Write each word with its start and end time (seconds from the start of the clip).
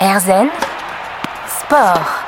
Erzen 0.00 0.48
Sport. 1.46 2.24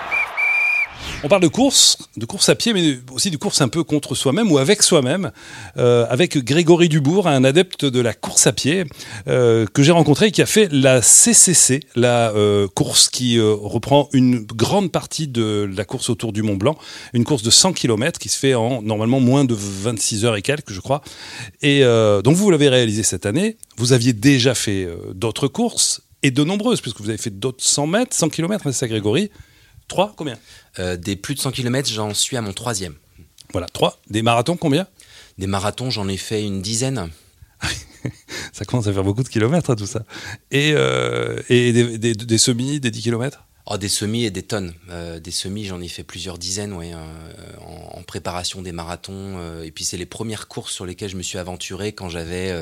On 1.24 1.28
parle 1.28 1.42
de 1.42 1.48
course, 1.48 1.98
de 2.16 2.24
course 2.24 2.48
à 2.48 2.54
pied, 2.54 2.72
mais 2.72 2.98
aussi 3.10 3.32
de 3.32 3.36
course 3.36 3.60
un 3.60 3.66
peu 3.66 3.82
contre 3.82 4.14
soi-même 4.14 4.52
ou 4.52 4.58
avec 4.58 4.82
soi-même, 4.82 5.32
euh, 5.76 6.06
avec 6.08 6.38
Grégory 6.38 6.88
Dubourg, 6.88 7.26
un 7.26 7.42
adepte 7.42 7.84
de 7.84 8.00
la 8.00 8.14
course 8.14 8.46
à 8.46 8.52
pied 8.52 8.84
euh, 9.26 9.66
que 9.66 9.82
j'ai 9.82 9.90
rencontré 9.90 10.26
et 10.26 10.30
qui 10.30 10.42
a 10.42 10.46
fait 10.46 10.68
la 10.70 11.02
CCC, 11.02 11.80
la 11.96 12.30
euh, 12.30 12.68
course 12.68 13.08
qui 13.08 13.40
reprend 13.40 14.08
une 14.12 14.44
grande 14.44 14.92
partie 14.92 15.26
de 15.26 15.68
la 15.76 15.84
course 15.84 16.10
autour 16.10 16.32
du 16.32 16.42
Mont 16.42 16.56
Blanc, 16.56 16.76
une 17.14 17.24
course 17.24 17.42
de 17.42 17.50
100 17.50 17.72
km 17.72 18.20
qui 18.20 18.28
se 18.28 18.38
fait 18.38 18.54
en 18.54 18.80
normalement 18.82 19.18
moins 19.18 19.44
de 19.44 19.56
26 19.58 20.24
heures 20.24 20.36
et 20.36 20.42
quelques, 20.42 20.72
je 20.72 20.80
crois. 20.80 21.02
Et 21.62 21.82
donc 21.82 22.36
vous 22.36 22.50
l'avez 22.50 22.68
réalisé 22.68 23.02
cette 23.02 23.26
année. 23.26 23.56
Vous 23.76 23.92
aviez 23.92 24.12
déjà 24.12 24.54
fait 24.54 24.88
d'autres 25.14 25.48
courses 25.48 26.05
et 26.26 26.32
de 26.32 26.42
nombreuses, 26.42 26.80
puisque 26.80 27.00
vous 27.00 27.08
avez 27.08 27.18
fait 27.18 27.30
d'autres 27.30 27.62
100 27.62 27.86
mètres, 27.86 28.16
100 28.16 28.30
km, 28.30 28.64
c'est 28.64 28.72
ça 28.72 28.88
Grégory 28.88 29.30
Trois 29.86 30.12
Combien 30.16 30.36
euh, 30.80 30.96
Des 30.96 31.14
plus 31.14 31.36
de 31.36 31.40
100 31.40 31.52
km, 31.52 31.88
j'en 31.88 32.12
suis 32.14 32.36
à 32.36 32.42
mon 32.42 32.52
troisième. 32.52 32.94
Voilà, 33.52 33.68
trois. 33.68 34.00
Des 34.10 34.22
marathons, 34.22 34.56
combien 34.56 34.88
Des 35.38 35.46
marathons, 35.46 35.90
j'en 35.90 36.08
ai 36.08 36.16
fait 36.16 36.42
une 36.42 36.62
dizaine. 36.62 37.10
ça 38.52 38.64
commence 38.64 38.88
à 38.88 38.92
faire 38.92 39.04
beaucoup 39.04 39.22
de 39.22 39.28
kilomètres, 39.28 39.70
hein, 39.70 39.76
tout 39.76 39.86
ça. 39.86 40.02
Et, 40.50 40.72
euh, 40.74 41.40
et 41.48 41.72
des, 41.72 41.96
des, 41.96 42.14
des, 42.14 42.38
semis, 42.38 42.80
des 42.80 42.90
10 42.90 43.02
kilomètres 43.02 43.45
Oh, 43.68 43.78
des 43.78 43.88
semis 43.88 44.24
et 44.24 44.30
des 44.30 44.44
tonnes. 44.44 44.74
Euh, 44.90 45.18
des 45.18 45.32
semis, 45.32 45.64
j'en 45.64 45.80
ai 45.80 45.88
fait 45.88 46.04
plusieurs 46.04 46.38
dizaines 46.38 46.72
ouais, 46.72 46.92
euh, 46.94 47.56
en, 47.60 48.02
préparation 48.04 48.62
des 48.62 48.70
marathons. 48.70 49.12
Euh, 49.38 49.64
et 49.64 49.72
puis 49.72 49.82
c'est 49.84 49.96
les 49.96 50.06
premières 50.06 50.46
courses 50.46 50.72
sur 50.72 50.86
lesquelles 50.86 51.10
je 51.10 51.16
me 51.16 51.22
suis 51.22 51.38
aventuré 51.38 51.92
quand 51.92 52.08
j'avais 52.08 52.54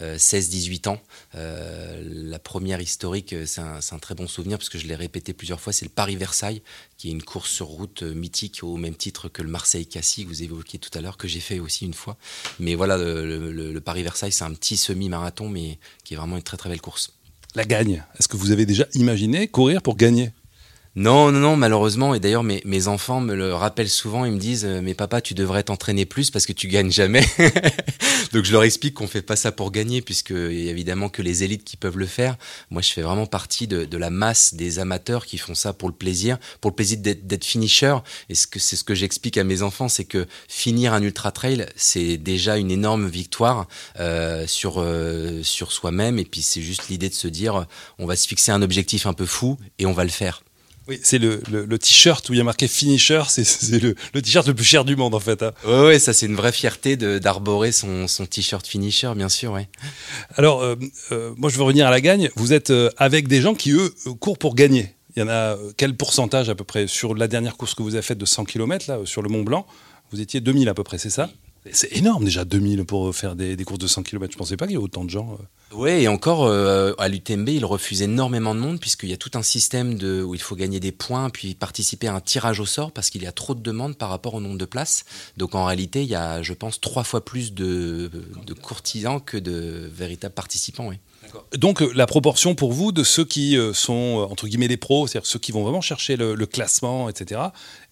16-18 0.00 0.88
ans. 0.88 1.00
la 1.34 2.38
première 2.38 2.80
historique, 2.80 3.34
c'est 3.46 3.60
un, 3.60 3.98
très 3.98 4.14
bon 4.14 4.28
souvenir 4.28 4.58
parce 4.58 4.68
que 4.68 4.78
je 4.78 4.86
l'ai 4.86 4.94
répété 4.94 5.32
plusieurs 5.32 5.60
fois, 5.60 5.72
c'est 5.72 5.86
le 5.86 5.90
Paris-Versailles, 5.90 6.62
qui 6.98 7.08
est 7.08 7.10
une 7.10 7.22
course 7.22 7.50
sur 7.50 7.66
route 7.66 8.02
mythique 8.02 8.60
au 8.62 8.76
même 8.76 8.94
titre 8.94 9.28
que 9.28 9.42
le 9.42 9.48
Marseille-Cassis 9.48 10.24
que 10.24 10.28
vous 10.28 10.44
évoquiez 10.44 10.78
tout 10.78 10.96
à 10.96 11.00
l'heure, 11.00 11.16
que 11.16 11.26
j'ai 11.26 11.40
fait 11.40 11.58
aussi 11.58 11.84
une 11.84 11.94
fois. 11.94 12.16
Mais 12.60 12.76
voilà, 12.76 12.96
le, 12.96 13.50
le, 13.50 13.72
le 13.72 13.80
Paris-Versailles, 13.80 14.32
c'est 14.32 14.44
un 14.44 14.54
petit 14.54 14.76
semi-marathon, 14.76 15.48
mais 15.48 15.78
qui 16.04 16.14
est 16.14 16.16
vraiment 16.16 16.36
une 16.36 16.42
très 16.42 16.56
très 16.56 16.70
belle 16.70 16.80
course. 16.80 17.12
La 17.56 17.64
gagne, 17.64 18.04
est-ce 18.18 18.28
que 18.28 18.36
vous 18.36 18.52
avez 18.52 18.66
déjà 18.66 18.86
imaginé 18.94 19.48
courir 19.48 19.82
pour 19.82 19.96
gagner? 19.96 20.30
Non, 20.96 21.32
non, 21.32 21.40
non, 21.40 21.56
malheureusement. 21.56 22.14
Et 22.14 22.20
d'ailleurs, 22.20 22.44
mes, 22.44 22.62
mes 22.64 22.86
enfants 22.86 23.20
me 23.20 23.34
le 23.34 23.52
rappellent 23.52 23.90
souvent. 23.90 24.24
Ils 24.24 24.30
me 24.30 24.38
disent, 24.38 24.64
euh, 24.64 24.80
mais 24.80 24.94
papa, 24.94 25.20
tu 25.20 25.34
devrais 25.34 25.64
t'entraîner 25.64 26.06
plus 26.06 26.30
parce 26.30 26.46
que 26.46 26.52
tu 26.52 26.68
gagnes 26.68 26.92
jamais. 26.92 27.24
Donc 28.32 28.44
je 28.44 28.52
leur 28.52 28.62
explique 28.62 28.94
qu'on 28.94 29.08
fait 29.08 29.22
pas 29.22 29.34
ça 29.34 29.50
pour 29.50 29.72
gagner, 29.72 30.02
puisque 30.02 30.30
évidemment 30.30 31.08
que 31.08 31.20
les 31.20 31.42
élites 31.42 31.64
qui 31.64 31.76
peuvent 31.76 31.98
le 31.98 32.06
faire. 32.06 32.36
Moi, 32.70 32.80
je 32.80 32.92
fais 32.92 33.02
vraiment 33.02 33.26
partie 33.26 33.66
de, 33.66 33.84
de 33.84 33.96
la 33.98 34.10
masse 34.10 34.54
des 34.54 34.78
amateurs 34.78 35.26
qui 35.26 35.36
font 35.36 35.56
ça 35.56 35.72
pour 35.72 35.88
le 35.88 35.94
plaisir, 35.96 36.38
pour 36.60 36.70
le 36.70 36.76
plaisir 36.76 36.98
d'être 36.98 37.44
finisher. 37.44 37.96
Et 38.28 38.36
ce 38.36 38.46
que 38.46 38.60
c'est 38.60 38.76
ce 38.76 38.84
que 38.84 38.94
j'explique 38.94 39.36
à 39.36 39.42
mes 39.42 39.62
enfants, 39.62 39.88
c'est 39.88 40.04
que 40.04 40.26
finir 40.48 40.92
un 40.94 41.02
ultra 41.02 41.32
trail, 41.32 41.66
c'est 41.74 42.18
déjà 42.18 42.56
une 42.56 42.70
énorme 42.70 43.08
victoire 43.08 43.66
euh, 43.98 44.46
sur 44.46 44.76
euh, 44.78 45.42
sur 45.42 45.72
soi-même. 45.72 46.20
Et 46.20 46.24
puis 46.24 46.42
c'est 46.42 46.62
juste 46.62 46.88
l'idée 46.88 47.08
de 47.08 47.14
se 47.14 47.26
dire, 47.26 47.66
on 47.98 48.06
va 48.06 48.14
se 48.14 48.28
fixer 48.28 48.52
un 48.52 48.62
objectif 48.62 49.06
un 49.06 49.12
peu 49.12 49.26
fou 49.26 49.58
et 49.80 49.86
on 49.86 49.92
va 49.92 50.04
le 50.04 50.10
faire. 50.10 50.43
Oui, 50.86 51.00
c'est 51.02 51.18
le, 51.18 51.40
le, 51.50 51.64
le 51.64 51.78
t-shirt 51.78 52.28
où 52.28 52.34
il 52.34 52.36
y 52.36 52.40
a 52.40 52.44
marqué 52.44 52.68
finisher, 52.68 53.22
c'est 53.28 53.80
le, 53.80 53.94
le 54.12 54.22
t-shirt 54.22 54.46
le 54.46 54.54
plus 54.54 54.64
cher 54.64 54.84
du 54.84 54.96
monde 54.96 55.14
en 55.14 55.20
fait. 55.20 55.42
Hein. 55.42 55.52
Ouais, 55.64 55.86
ouais, 55.86 55.98
ça 55.98 56.12
c'est 56.12 56.26
une 56.26 56.34
vraie 56.34 56.52
fierté 56.52 56.96
d'arborer 56.96 57.72
son, 57.72 58.06
son 58.06 58.26
t-shirt 58.26 58.66
finisher, 58.66 59.10
bien 59.16 59.30
sûr, 59.30 59.52
ouais. 59.52 59.68
Alors, 60.36 60.62
euh, 60.62 60.76
euh, 61.12 61.32
moi 61.38 61.48
je 61.48 61.56
veux 61.56 61.62
revenir 61.62 61.86
à 61.86 61.90
la 61.90 62.00
gagne. 62.02 62.28
Vous 62.36 62.52
êtes 62.52 62.70
euh, 62.70 62.90
avec 62.98 63.28
des 63.28 63.40
gens 63.40 63.54
qui 63.54 63.72
eux 63.72 63.94
courent 64.20 64.38
pour 64.38 64.54
gagner. 64.54 64.94
Il 65.16 65.20
y 65.20 65.22
en 65.22 65.28
a 65.28 65.56
quel 65.76 65.96
pourcentage 65.96 66.50
à 66.50 66.54
peu 66.54 66.64
près 66.64 66.86
sur 66.86 67.14
la 67.14 67.28
dernière 67.28 67.56
course 67.56 67.74
que 67.74 67.82
vous 67.82 67.94
avez 67.94 68.02
faite 68.02 68.18
de 68.18 68.26
100 68.26 68.44
km 68.44 68.86
là 68.88 68.98
sur 69.04 69.22
le 69.22 69.28
Mont 69.30 69.42
Blanc? 69.42 69.66
Vous 70.10 70.20
étiez 70.20 70.40
2000 70.40 70.68
à 70.68 70.74
peu 70.74 70.82
près, 70.82 70.98
c'est 70.98 71.08
ça? 71.10 71.30
C'est 71.72 71.96
énorme 71.96 72.24
déjà 72.24 72.44
2000 72.44 72.84
pour 72.84 73.14
faire 73.14 73.36
des, 73.36 73.56
des, 73.56 73.64
courses 73.64 73.78
de 73.78 73.86
100 73.86 74.02
km. 74.02 74.32
Je 74.32 74.38
pensais 74.38 74.56
pas 74.56 74.66
qu'il 74.66 74.72
y 74.72 74.78
ait 74.78 74.82
autant 74.82 75.04
de 75.04 75.10
gens. 75.10 75.38
Oui, 75.72 75.90
et 75.90 76.08
encore 76.08 76.44
euh, 76.44 76.92
à 76.98 77.08
l'UTMB, 77.08 77.48
ils 77.48 77.64
refusent 77.64 78.02
énormément 78.02 78.54
de 78.54 78.60
monde 78.60 78.78
puisqu'il 78.78 79.08
y 79.08 79.12
a 79.14 79.16
tout 79.16 79.30
un 79.34 79.42
système 79.42 79.94
de, 79.96 80.22
où 80.22 80.34
il 80.34 80.40
faut 80.40 80.56
gagner 80.56 80.78
des 80.78 80.92
points 80.92 81.30
puis 81.30 81.54
participer 81.54 82.06
à 82.06 82.14
un 82.14 82.20
tirage 82.20 82.60
au 82.60 82.66
sort 82.66 82.92
parce 82.92 83.08
qu'il 83.08 83.22
y 83.22 83.26
a 83.26 83.32
trop 83.32 83.54
de 83.54 83.60
demandes 83.60 83.96
par 83.96 84.10
rapport 84.10 84.34
au 84.34 84.40
nombre 84.40 84.58
de 84.58 84.66
places. 84.66 85.04
Donc 85.36 85.54
en 85.54 85.64
réalité, 85.64 86.02
il 86.02 86.08
y 86.08 86.14
a, 86.14 86.42
je 86.42 86.52
pense, 86.52 86.80
trois 86.80 87.02
fois 87.02 87.24
plus 87.24 87.54
de, 87.54 88.10
de 88.46 88.54
courtisans 88.54 89.20
que 89.20 89.38
de 89.38 89.90
véritables 89.92 90.34
participants. 90.34 90.88
Oui. 90.88 90.96
Donc 91.56 91.80
la 91.94 92.06
proportion 92.06 92.54
pour 92.54 92.72
vous 92.72 92.92
de 92.92 93.02
ceux 93.02 93.24
qui 93.24 93.56
sont 93.72 94.26
entre 94.30 94.46
guillemets 94.46 94.68
les 94.68 94.76
pros, 94.76 95.06
c'est-à-dire 95.06 95.26
ceux 95.26 95.38
qui 95.38 95.50
vont 95.50 95.62
vraiment 95.62 95.80
chercher 95.80 96.16
le, 96.16 96.34
le 96.34 96.46
classement, 96.46 97.08
etc., 97.08 97.40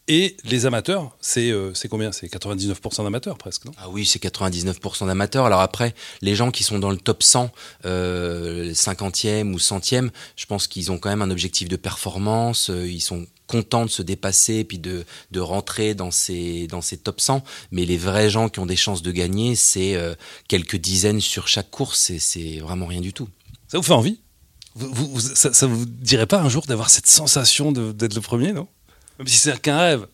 et 0.08 0.36
les 0.44 0.66
amateurs, 0.66 1.16
c'est 1.20 1.50
euh, 1.50 1.72
combien? 1.88 2.10
C'est 2.10 2.26
99% 2.26 3.04
d'amateurs 3.04 3.38
presque, 3.38 3.66
non? 3.66 3.72
Ah 3.78 3.88
oui, 3.88 4.04
c'est 4.04 4.20
99% 4.20 5.06
d'amateurs. 5.06 5.46
Alors 5.46 5.60
après, 5.60 5.94
les 6.22 6.34
gens 6.34 6.50
qui 6.50 6.64
sont 6.64 6.80
dans 6.80 6.90
le 6.90 6.96
top 6.96 7.22
100, 7.22 7.50
euh, 7.84 8.72
50e 8.72 9.52
ou 9.52 9.58
100e, 9.58 10.10
je 10.36 10.46
pense 10.46 10.66
qu'ils 10.66 10.90
ont 10.90 10.98
quand 10.98 11.08
même 11.08 11.22
un 11.22 11.30
objectif 11.30 11.68
de 11.68 11.76
performance, 11.76 12.68
euh, 12.70 12.86
ils 12.86 13.00
sont 13.00 13.26
contents 13.46 13.84
de 13.84 13.90
se 13.90 14.02
dépasser 14.02 14.56
et 14.56 14.64
puis 14.64 14.78
de, 14.78 15.04
de 15.30 15.40
rentrer 15.40 15.94
dans 15.94 16.10
ces, 16.10 16.66
dans 16.66 16.80
ces 16.80 16.96
top 16.96 17.20
100. 17.20 17.44
Mais 17.70 17.84
les 17.84 17.98
vrais 17.98 18.28
gens 18.28 18.48
qui 18.48 18.58
ont 18.58 18.66
des 18.66 18.76
chances 18.76 19.02
de 19.02 19.12
gagner, 19.12 19.54
c'est 19.54 19.94
euh, 19.94 20.14
quelques 20.48 20.76
dizaines 20.76 21.20
sur 21.20 21.46
chaque 21.46 21.70
course 21.70 22.12
c'est 22.18 22.58
vraiment 22.58 22.86
rien 22.86 23.00
du 23.00 23.12
tout. 23.12 23.28
Ça 23.68 23.78
vous 23.78 23.84
fait 23.84 23.92
envie? 23.92 24.18
Vous, 24.74 24.92
vous, 24.92 25.20
ça, 25.20 25.52
ça 25.52 25.66
vous 25.66 25.84
dirait 25.86 26.26
pas 26.26 26.40
un 26.40 26.48
jour 26.48 26.64
d'avoir 26.66 26.90
cette 26.90 27.06
sensation 27.06 27.72
d'être 27.72 28.14
le 28.14 28.20
premier, 28.20 28.52
non? 28.52 28.66
Même 29.18 29.28
si 29.28 29.38
c'est 29.38 29.60
qu'un 29.60 29.78
rêve. 29.78 30.06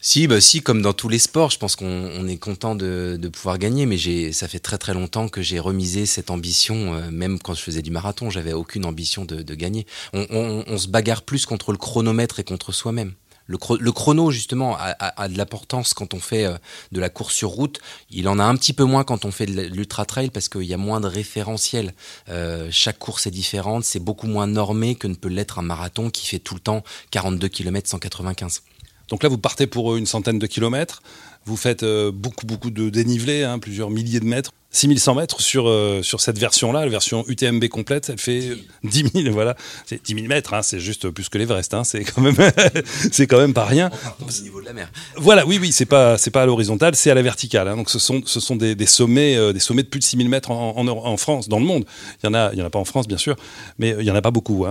Si, 0.00 0.26
bah 0.28 0.40
si, 0.40 0.60
comme 0.60 0.82
dans 0.82 0.92
tous 0.92 1.08
les 1.08 1.18
sports, 1.18 1.50
je 1.50 1.58
pense 1.58 1.74
qu'on 1.74 1.86
on 1.86 2.28
est 2.28 2.36
content 2.36 2.74
de, 2.76 3.18
pouvoir 3.32 3.58
gagner, 3.58 3.86
mais 3.86 3.98
ça 4.32 4.46
fait 4.46 4.58
très 4.58 4.78
très 4.78 4.94
longtemps 4.94 5.28
que 5.28 5.42
j'ai 5.42 5.58
remisé 5.58 6.06
cette 6.06 6.30
ambition, 6.30 6.94
euh, 6.94 7.10
même 7.10 7.40
quand 7.40 7.54
je 7.54 7.60
faisais 7.60 7.82
du 7.82 7.90
marathon, 7.90 8.30
j'avais 8.30 8.52
aucune 8.52 8.84
ambition 8.84 9.24
de, 9.24 9.54
gagner. 9.54 9.86
On, 10.12 10.78
se 10.78 10.88
bagarre 10.88 11.22
plus 11.22 11.46
contre 11.46 11.72
le 11.72 11.78
chronomètre 11.78 12.38
et 12.38 12.44
contre 12.44 12.72
soi-même. 12.72 13.14
Le, 13.46 13.58
chrono, 13.92 14.30
justement, 14.30 14.76
a, 14.78 15.28
de 15.28 15.38
l'importance 15.38 15.94
quand 15.94 16.14
on 16.14 16.20
fait 16.20 16.46
euh, 16.46 16.56
de 16.92 17.00
la 17.00 17.08
course 17.08 17.34
sur 17.34 17.50
route. 17.50 17.80
Il 18.10 18.28
en 18.28 18.38
a 18.38 18.44
un 18.44 18.56
petit 18.56 18.72
peu 18.72 18.84
moins 18.84 19.04
quand 19.04 19.24
on 19.24 19.30
fait 19.30 19.46
de 19.46 19.62
l'ultra-trail 19.62 20.30
parce 20.30 20.48
qu'il 20.48 20.64
y 20.64 20.74
a 20.74 20.76
moins 20.76 21.00
de 21.00 21.06
référentiels. 21.06 21.94
Euh, 22.28 22.68
chaque 22.70 22.98
course 22.98 23.26
est 23.26 23.30
différente, 23.30 23.84
c'est 23.84 24.00
beaucoup 24.00 24.26
moins 24.26 24.46
normé 24.46 24.96
que 24.96 25.06
ne 25.06 25.14
peut 25.14 25.28
l'être 25.28 25.58
un 25.58 25.62
marathon 25.62 26.10
qui 26.10 26.26
fait 26.26 26.38
tout 26.40 26.54
le 26.54 26.60
temps 26.60 26.82
42 27.10 27.48
km 27.48 27.88
195. 27.88 28.62
Donc 29.08 29.22
là, 29.22 29.28
vous 29.28 29.38
partez 29.38 29.66
pour 29.66 29.96
une 29.96 30.06
centaine 30.06 30.38
de 30.38 30.46
kilomètres. 30.46 31.02
Vous 31.44 31.56
faites 31.56 31.84
euh, 31.84 32.10
beaucoup, 32.10 32.46
beaucoup 32.46 32.70
de 32.70 32.90
dénivelé, 32.90 33.44
hein, 33.44 33.60
plusieurs 33.60 33.90
milliers 33.90 34.18
de 34.18 34.24
mètres. 34.24 34.52
6100 34.76 35.14
mètres 35.14 35.40
sur, 35.40 35.68
euh, 35.68 36.02
sur 36.02 36.20
cette 36.20 36.38
version-là, 36.38 36.84
la 36.84 36.90
version 36.90 37.24
UTMB 37.26 37.66
complète, 37.68 38.10
elle 38.10 38.18
fait 38.18 38.58
10 38.84 39.10
000, 39.14 39.30
voilà. 39.32 39.56
C'est 39.86 40.04
10 40.04 40.14
000 40.14 40.26
mètres, 40.26 40.52
hein, 40.52 40.62
c'est 40.62 40.80
juste 40.80 41.08
plus 41.08 41.30
que 41.30 41.38
l'Everest, 41.38 41.72
hein, 41.72 41.82
c'est 41.82 42.04
quand, 42.04 42.20
même 42.20 42.36
c'est 43.10 43.26
quand 43.26 43.38
même 43.38 43.54
pas 43.54 43.64
rien. 43.64 43.90
Au 44.20 44.42
niveau 44.42 44.60
de 44.60 44.66
la 44.66 44.74
mer. 44.74 44.90
Voilà, 45.16 45.46
oui, 45.46 45.58
oui, 45.58 45.72
c'est 45.72 45.86
pas, 45.86 46.18
c'est 46.18 46.30
pas 46.30 46.42
à 46.42 46.46
l'horizontale, 46.46 46.94
c'est 46.94 47.10
à 47.10 47.14
la 47.14 47.22
verticale. 47.22 47.68
Hein, 47.68 47.76
donc 47.76 47.88
ce 47.88 47.98
sont, 47.98 48.20
ce 48.26 48.38
sont 48.38 48.56
des, 48.56 48.74
des 48.74 48.86
sommets, 48.86 49.36
euh, 49.36 49.54
des 49.54 49.60
sommets 49.60 49.82
de 49.82 49.88
plus 49.88 50.00
de 50.00 50.04
6 50.04 50.18
000 50.18 50.28
mètres 50.28 50.50
en, 50.50 50.76
en, 50.76 50.86
en, 50.86 51.16
France, 51.16 51.48
dans 51.48 51.58
le 51.58 51.64
monde. 51.64 51.86
Il 52.22 52.26
y 52.26 52.28
en 52.28 52.34
a, 52.34 52.52
il 52.52 52.58
y 52.58 52.62
en 52.62 52.66
a 52.66 52.70
pas 52.70 52.78
en 52.78 52.84
France, 52.84 53.08
bien 53.08 53.18
sûr, 53.18 53.36
mais 53.78 53.96
il 53.98 54.04
y 54.04 54.10
en 54.10 54.14
a 54.14 54.22
pas 54.22 54.30
beaucoup. 54.30 54.66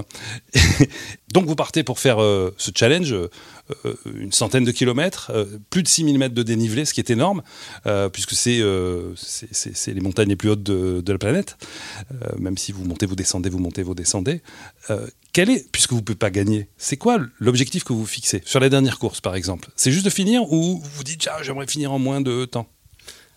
Donc 1.33 1.47
vous 1.47 1.55
partez 1.55 1.83
pour 1.83 1.99
faire 1.99 2.21
euh, 2.21 2.53
ce 2.57 2.69
challenge, 2.73 3.15
euh, 3.83 3.95
une 4.13 4.31
centaine 4.31 4.63
de 4.63 4.71
kilomètres, 4.71 5.31
euh, 5.33 5.45
plus 5.71 5.81
de 5.81 5.87
6 5.87 6.05
000 6.05 6.17
mètres 6.17 6.35
de 6.35 6.43
dénivelé, 6.43 6.85
ce 6.85 6.93
qui 6.93 6.99
est 6.99 7.09
énorme, 7.09 7.41
euh, 7.87 8.09
puisque 8.09 8.33
c'est, 8.33 8.61
c'est 9.15 9.93
les 9.95 10.01
montagnes 10.01 10.29
les 10.29 10.35
plus 10.35 10.49
hautes 10.49 10.63
de, 10.63 11.11
la 11.11 11.17
planète. 11.17 11.57
Euh, 12.11 12.37
même 12.37 12.57
si 12.57 12.71
vous 12.71 12.83
montez, 12.83 13.05
vous 13.05 13.15
descendez, 13.15 13.49
vous 13.49 13.59
montez, 13.59 13.81
vous 13.81 13.95
descendez. 13.95 14.41
Euh, 14.89 15.07
quel 15.33 15.49
est, 15.49 15.71
puisque 15.71 15.91
vous 15.91 15.99
ne 15.99 16.03
pouvez 16.03 16.17
pas 16.17 16.29
gagner, 16.29 16.67
c'est 16.77 16.97
quoi 16.97 17.19
l'objectif 17.39 17.83
que 17.83 17.93
vous 17.93 18.05
fixez 18.05 18.41
Sur 18.45 18.59
la 18.59 18.69
dernière 18.69 18.99
course, 18.99 19.21
par 19.21 19.35
exemple? 19.35 19.69
C'est 19.75 19.91
juste 19.91 20.05
de 20.05 20.09
finir 20.09 20.51
ou 20.51 20.81
vous 20.83 21.03
dites, 21.03 21.27
j'aimerais 21.41 21.67
finir 21.67 21.91
en 21.91 21.99
moins 21.99 22.21
de 22.21 22.45
temps? 22.45 22.67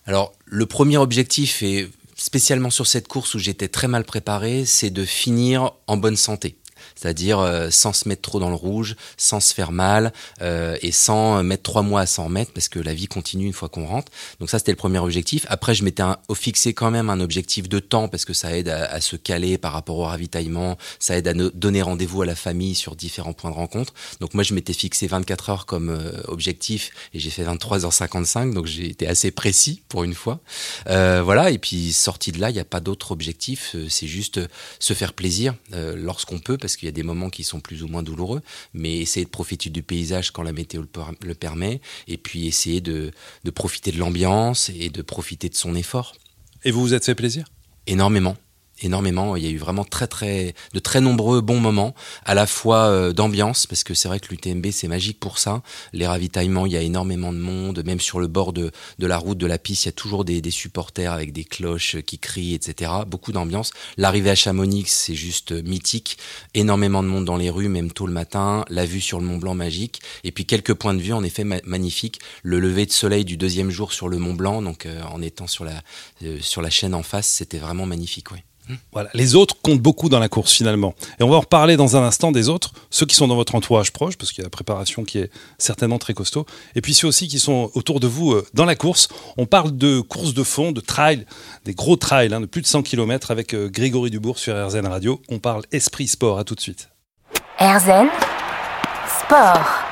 Alors, 0.05 0.33
le 0.47 0.67
premier 0.67 0.97
objectif, 0.97 1.63
et 1.63 1.89
spécialement 2.17 2.71
sur 2.71 2.87
cette 2.87 3.09
course 3.09 3.35
où 3.35 3.39
j'étais 3.39 3.69
très 3.69 3.89
mal 3.89 4.05
préparé, 4.05 4.65
c'est 4.65 4.91
de 4.91 5.05
finir 5.05 5.73
en 5.87 5.97
bonne 5.97 6.17
santé 6.17 6.58
c'est-à-dire 6.99 7.39
euh, 7.39 7.71
sans 7.71 7.93
se 7.93 8.09
mettre 8.09 8.23
trop 8.23 8.41
dans 8.41 8.49
le 8.49 8.57
rouge, 8.57 8.97
sans 9.17 9.41
se 9.41 9.55
faire 9.55 9.73
mal 9.73 10.13
euh, 10.43 10.77
et 10.83 10.93
sans 10.93 11.43
mettre 11.43 11.63
trois 11.63 11.83
mois 11.83 12.01
à 12.01 12.07
s'en 12.07 12.25
remettre 12.25 12.53
parce 12.53 12.69
que 12.69 12.79
la 12.79 12.95
vie 12.95 13.07
continue 13.07 13.47
une 13.47 13.53
fois 13.53 13.69
qu'on 13.69 13.87
rentre. 13.87 14.11
Donc 14.41 14.51
ça 14.51 14.59
c'était 14.59 14.73
le 14.73 14.77
premier 14.77 14.99
objectif. 14.99 15.47
Après 15.49 15.75
je 15.75 15.85
m'étais 15.85 16.03
fixé 16.35 16.75
quand 16.75 16.91
même 16.91 17.11
un 17.11 17.21
objectif 17.21 17.69
de 17.69 17.79
temps 17.79 18.09
parce 18.09 18.25
que 18.25 18.33
ça 18.33 18.57
aide 18.57 18.69
à, 18.69 19.01
se 19.01 19.17
caler 19.17 19.59
par 19.59 19.73
rapport 19.73 19.99
au 19.99 20.05
ravitaillement, 20.05 20.77
ça 20.99 21.17
aide 21.17 21.29
à 21.29 21.35
donner 21.35 21.83
rendez-vous 21.83 22.23
à 22.23 22.27
la 22.27 22.35
famille 22.35 22.75
sur 22.75 22.97
différents 22.97 23.33
points 23.33 23.51
de 23.51 23.57
rencontre. 23.57 23.95
Donc 24.21 24.35
moi 24.35 24.43
je 24.43 24.55
m'étais 24.55 24.73
fixé 24.73 25.07
24 25.07 25.51
heures 25.51 25.67
comme 25.67 25.91
euh, 25.91 26.21
objectif 26.27 26.91
et 27.15 27.21
j'ai 27.21 27.31
fait 27.31 27.45
23h55 27.45 28.53
donc 28.55 28.67
j'ai 28.67 28.87
été 28.87 29.07
assez 29.07 29.31
précis 29.31 29.83
pour 29.89 30.03
une 30.03 30.15
fois. 30.15 30.41
Euh, 30.89 31.23
voilà 31.23 31.51
et 31.51 31.59
puis 31.59 31.93
sorti 31.93 32.33
de 32.33 32.41
là 32.41 32.51
il 32.51 32.55
n'y 32.55 32.61
a 32.61 32.65
pas 32.65 32.81
d'autre 32.81 33.13
objectif, 33.13 33.77
c'est 33.89 34.09
juste 34.09 34.41
se 34.81 34.95
faire 34.95 35.13
plaisir 35.13 35.55
lorsqu'on 35.73 36.39
peut 36.39 36.59
parce 36.59 36.77
qu'il 36.77 36.88
y 36.89 36.91
a 36.91 36.93
des 36.93 37.03
moments 37.03 37.31
qui 37.31 37.45
sont 37.45 37.61
plus 37.61 37.83
ou 37.83 37.89
moins 37.89 38.03
douloureux, 38.03 38.43
mais 38.75 38.99
essayer 38.99 39.25
de 39.25 39.31
profiter 39.31 39.71
du 39.71 39.83
paysage 39.83 40.31
quand 40.31 40.43
la 40.43 40.53
météo 40.53 40.83
le, 41.23 41.35
permet, 41.35 41.81
et 42.07 42.17
puis 42.17 42.47
essayer 42.47 42.81
de, 42.81 43.11
de 43.45 43.51
profiter 43.51 43.93
de 43.93 43.99
l'ambiance 43.99 44.71
et 44.71 44.91
de 44.91 45.03
profiter 45.03 45.49
de 45.49 45.55
son 45.55 45.75
effort. 45.75 46.15
Et 46.65 46.71
vous 46.71 46.81
vous 46.81 46.95
êtes 46.95 47.05
fait 47.05 47.15
plaisir? 47.15 47.47
Énormément 47.87 48.37
énormément. 48.83 49.37
Il 49.37 49.45
y 49.45 49.47
a 49.47 49.51
eu 49.51 49.59
vraiment 49.59 49.85
très 49.85 50.07
très 50.07 50.55
de 50.75 50.79
très 50.79 51.01
nombreux 51.01 51.41
bons 51.41 51.61
moments, 51.61 51.95
à 52.25 52.35
la 52.35 52.47
fois 52.47 52.87
euh, 52.87 53.13
d'ambiance 53.13 53.67
parce 53.67 53.85
que 53.85 53.95
c'est 53.95 54.09
vrai 54.09 54.21
que 54.21 54.29
l'UTMB 54.31 54.67
c'est 54.71 54.89
magique 54.89 55.21
pour 55.21 55.39
ça. 55.39 55.63
Les 55.93 56.07
ravitaillements, 56.07 56.67
il 56.67 56.73
y 56.73 56.77
a 56.77 56.83
énormément 56.83 57.33
de 57.33 57.39
monde, 57.39 57.83
même 57.85 58.01
sur 58.01 58.21
le 58.21 58.27
bord 58.27 58.53
de, 58.53 58.71
de 58.99 59.07
la 59.07 59.19
route 59.19 59.39
de 59.39 59.47
la 59.47 59.59
piste, 59.59 59.85
il 59.85 59.89
y 59.89 59.91
a 59.91 59.93
toujours 59.93 60.25
des, 60.25 60.41
des 60.41 60.51
supporters 60.51 61.13
avec 61.13 61.33
des 61.33 61.45
cloches 61.45 61.97
qui 62.03 62.19
crient, 62.19 62.55
etc. 62.55 62.91
Beaucoup 63.07 63.33
d'ambiance. 63.33 63.71
L'arrivée 63.97 64.31
à 64.31 64.35
Chamonix, 64.35 64.87
c'est 64.87 65.15
juste 65.15 65.53
mythique. 65.53 66.19
Énormément 66.55 67.03
de 67.03 67.09
monde 67.09 67.25
dans 67.25 67.37
les 67.37 67.51
rues, 67.51 67.69
même 67.69 67.93
tôt 67.93 68.07
le 68.07 68.13
matin. 68.13 68.65
La 68.69 68.85
vue 68.85 69.01
sur 69.01 69.21
le 69.21 69.27
Mont 69.27 69.39
Blanc 69.39 69.55
magique. 69.55 70.01
Et 70.25 70.33
puis 70.33 70.47
quelques 70.47 70.75
points 70.75 70.95
de 70.95 71.01
vue 71.01 71.13
en 71.13 71.23
effet 71.23 71.45
magnifiques. 71.45 72.21
Le 72.43 72.61
lever 72.61 72.87
de 72.87 72.93
soleil 72.93 73.25
du 73.25 73.37
deuxième 73.37 73.71
jour 73.71 73.93
sur 73.93 74.09
le 74.09 74.19
Mont 74.19 74.35
Blanc, 74.35 74.63
donc 74.63 74.87
euh, 74.87 75.03
en 75.05 75.23
étant 75.23 75.47
sur 75.47 75.65
la 75.65 75.83
euh, 76.23 76.39
sur 76.41 76.63
la 76.63 76.71
chaîne 76.71 76.95
en 76.95 77.03
face, 77.03 77.29
c'était 77.29 77.59
vraiment 77.59 77.87
magnifique. 77.87 78.31
Oui. 78.33 78.39
Les 79.15 79.35
autres 79.35 79.57
comptent 79.63 79.81
beaucoup 79.81 80.09
dans 80.09 80.19
la 80.19 80.29
course 80.29 80.53
finalement. 80.53 80.95
Et 81.19 81.23
on 81.23 81.29
va 81.29 81.37
en 81.37 81.41
reparler 81.41 81.77
dans 81.77 81.97
un 81.97 82.03
instant 82.03 82.33
des 82.33 82.49
autres, 82.49 82.73
ceux 82.91 83.07
qui 83.07 83.15
sont 83.15 83.29
dans 83.29 83.37
votre 83.37 83.55
entourage 83.55 83.93
proche, 83.93 84.17
parce 84.17 84.33
qu'il 84.33 84.43
y 84.43 84.45
a 84.45 84.47
la 84.47 84.51
préparation 84.51 85.05
qui 85.05 85.19
est 85.19 85.31
certainement 85.59 85.99
très 85.99 86.15
costaud, 86.15 86.47
et 86.75 86.81
puis 86.81 86.95
ceux 86.95 87.09
aussi 87.09 87.29
qui 87.29 87.39
sont 87.39 87.71
autour 87.75 88.01
de 88.01 88.07
vous 88.07 88.33
euh, 88.33 88.47
dans 88.55 88.65
la 88.65 88.77
course. 88.77 89.09
On 89.37 89.47
parle 89.47 89.77
de 89.77 90.01
course 90.01 90.35
de 90.35 90.43
fond, 90.43 90.73
de 90.73 90.81
trail, 90.81 91.27
des 91.65 91.75
gros 91.75 91.97
trails 91.97 92.33
hein, 92.33 92.41
de 92.41 92.47
plus 92.47 92.63
de 92.63 92.67
100 92.67 92.83
km 92.83 93.31
avec 93.31 93.55
euh, 93.55 93.69
Grégory 93.69 94.11
Dubourg 94.11 94.39
sur 94.39 94.55
RZN 94.55 94.87
Radio. 94.87 95.21
On 95.29 95.39
parle 95.39 95.63
esprit 95.73 96.07
sport, 96.07 96.39
à 96.39 96.45
tout 96.45 96.55
de 96.55 96.61
suite. 96.61 96.89
RZN 97.61 98.09
Sport 99.21 99.88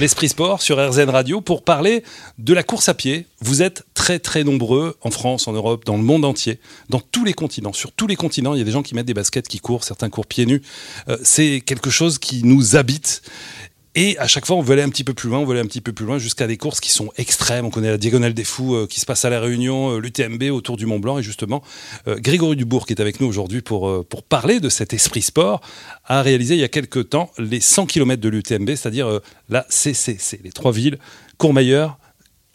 l'Esprit 0.00 0.28
Sport 0.28 0.62
sur 0.62 0.78
RZN 0.78 1.10
Radio 1.10 1.40
pour 1.40 1.62
parler 1.62 2.02
de 2.38 2.52
la 2.52 2.62
course 2.62 2.88
à 2.88 2.94
pied. 2.94 3.26
Vous 3.40 3.62
êtes 3.62 3.84
très 3.94 4.18
très 4.18 4.44
nombreux 4.44 4.96
en 5.02 5.10
France, 5.10 5.48
en 5.48 5.52
Europe, 5.52 5.84
dans 5.84 5.96
le 5.96 6.02
monde 6.02 6.24
entier, 6.24 6.58
dans 6.90 7.00
tous 7.00 7.24
les 7.24 7.32
continents. 7.32 7.72
Sur 7.72 7.92
tous 7.92 8.06
les 8.06 8.16
continents, 8.16 8.54
il 8.54 8.58
y 8.58 8.62
a 8.62 8.64
des 8.64 8.70
gens 8.70 8.82
qui 8.82 8.94
mettent 8.94 9.06
des 9.06 9.14
baskets, 9.14 9.48
qui 9.48 9.60
courent, 9.60 9.84
certains 9.84 10.10
courent 10.10 10.26
pieds 10.26 10.46
nus. 10.46 10.62
Euh, 11.08 11.16
c'est 11.22 11.62
quelque 11.64 11.90
chose 11.90 12.18
qui 12.18 12.42
nous 12.44 12.76
habite. 12.76 13.22
Et 13.96 14.18
à 14.18 14.26
chaque 14.26 14.44
fois, 14.44 14.56
on 14.56 14.60
veut 14.60 14.72
aller 14.72 14.82
un 14.82 14.88
petit 14.88 15.04
peu 15.04 15.14
plus 15.14 15.28
loin, 15.28 15.38
on 15.38 15.44
veut 15.44 15.52
aller 15.52 15.60
un 15.60 15.66
petit 15.66 15.80
peu 15.80 15.92
plus 15.92 16.04
loin 16.04 16.18
jusqu'à 16.18 16.48
des 16.48 16.56
courses 16.56 16.80
qui 16.80 16.90
sont 16.90 17.12
extrêmes. 17.16 17.64
On 17.64 17.70
connaît 17.70 17.90
la 17.90 17.96
Diagonale 17.96 18.34
des 18.34 18.42
Fous 18.42 18.74
euh, 18.74 18.86
qui 18.88 18.98
se 18.98 19.06
passe 19.06 19.24
à 19.24 19.30
La 19.30 19.38
Réunion, 19.38 19.92
euh, 19.92 19.98
l'UTMB 20.00 20.50
autour 20.50 20.76
du 20.76 20.84
Mont 20.84 20.98
Blanc. 20.98 21.18
Et 21.18 21.22
justement, 21.22 21.62
euh, 22.08 22.16
Grégory 22.18 22.56
Dubourg, 22.56 22.86
qui 22.86 22.92
est 22.92 23.00
avec 23.00 23.20
nous 23.20 23.28
aujourd'hui 23.28 23.62
pour, 23.62 24.04
pour 24.06 24.24
parler 24.24 24.58
de 24.58 24.68
cet 24.68 24.92
esprit 24.92 25.22
sport, 25.22 25.60
a 26.06 26.22
réalisé 26.22 26.54
il 26.54 26.60
y 26.60 26.64
a 26.64 26.68
quelques 26.68 27.10
temps 27.10 27.30
les 27.38 27.60
100 27.60 27.86
km 27.86 28.20
de 28.20 28.28
l'UTMB, 28.28 28.70
c'est-à-dire 28.70 29.20
la 29.48 29.64
CCC, 29.68 30.40
les 30.42 30.52
trois 30.52 30.72
villes, 30.72 30.98
Courmayeur, 31.38 31.98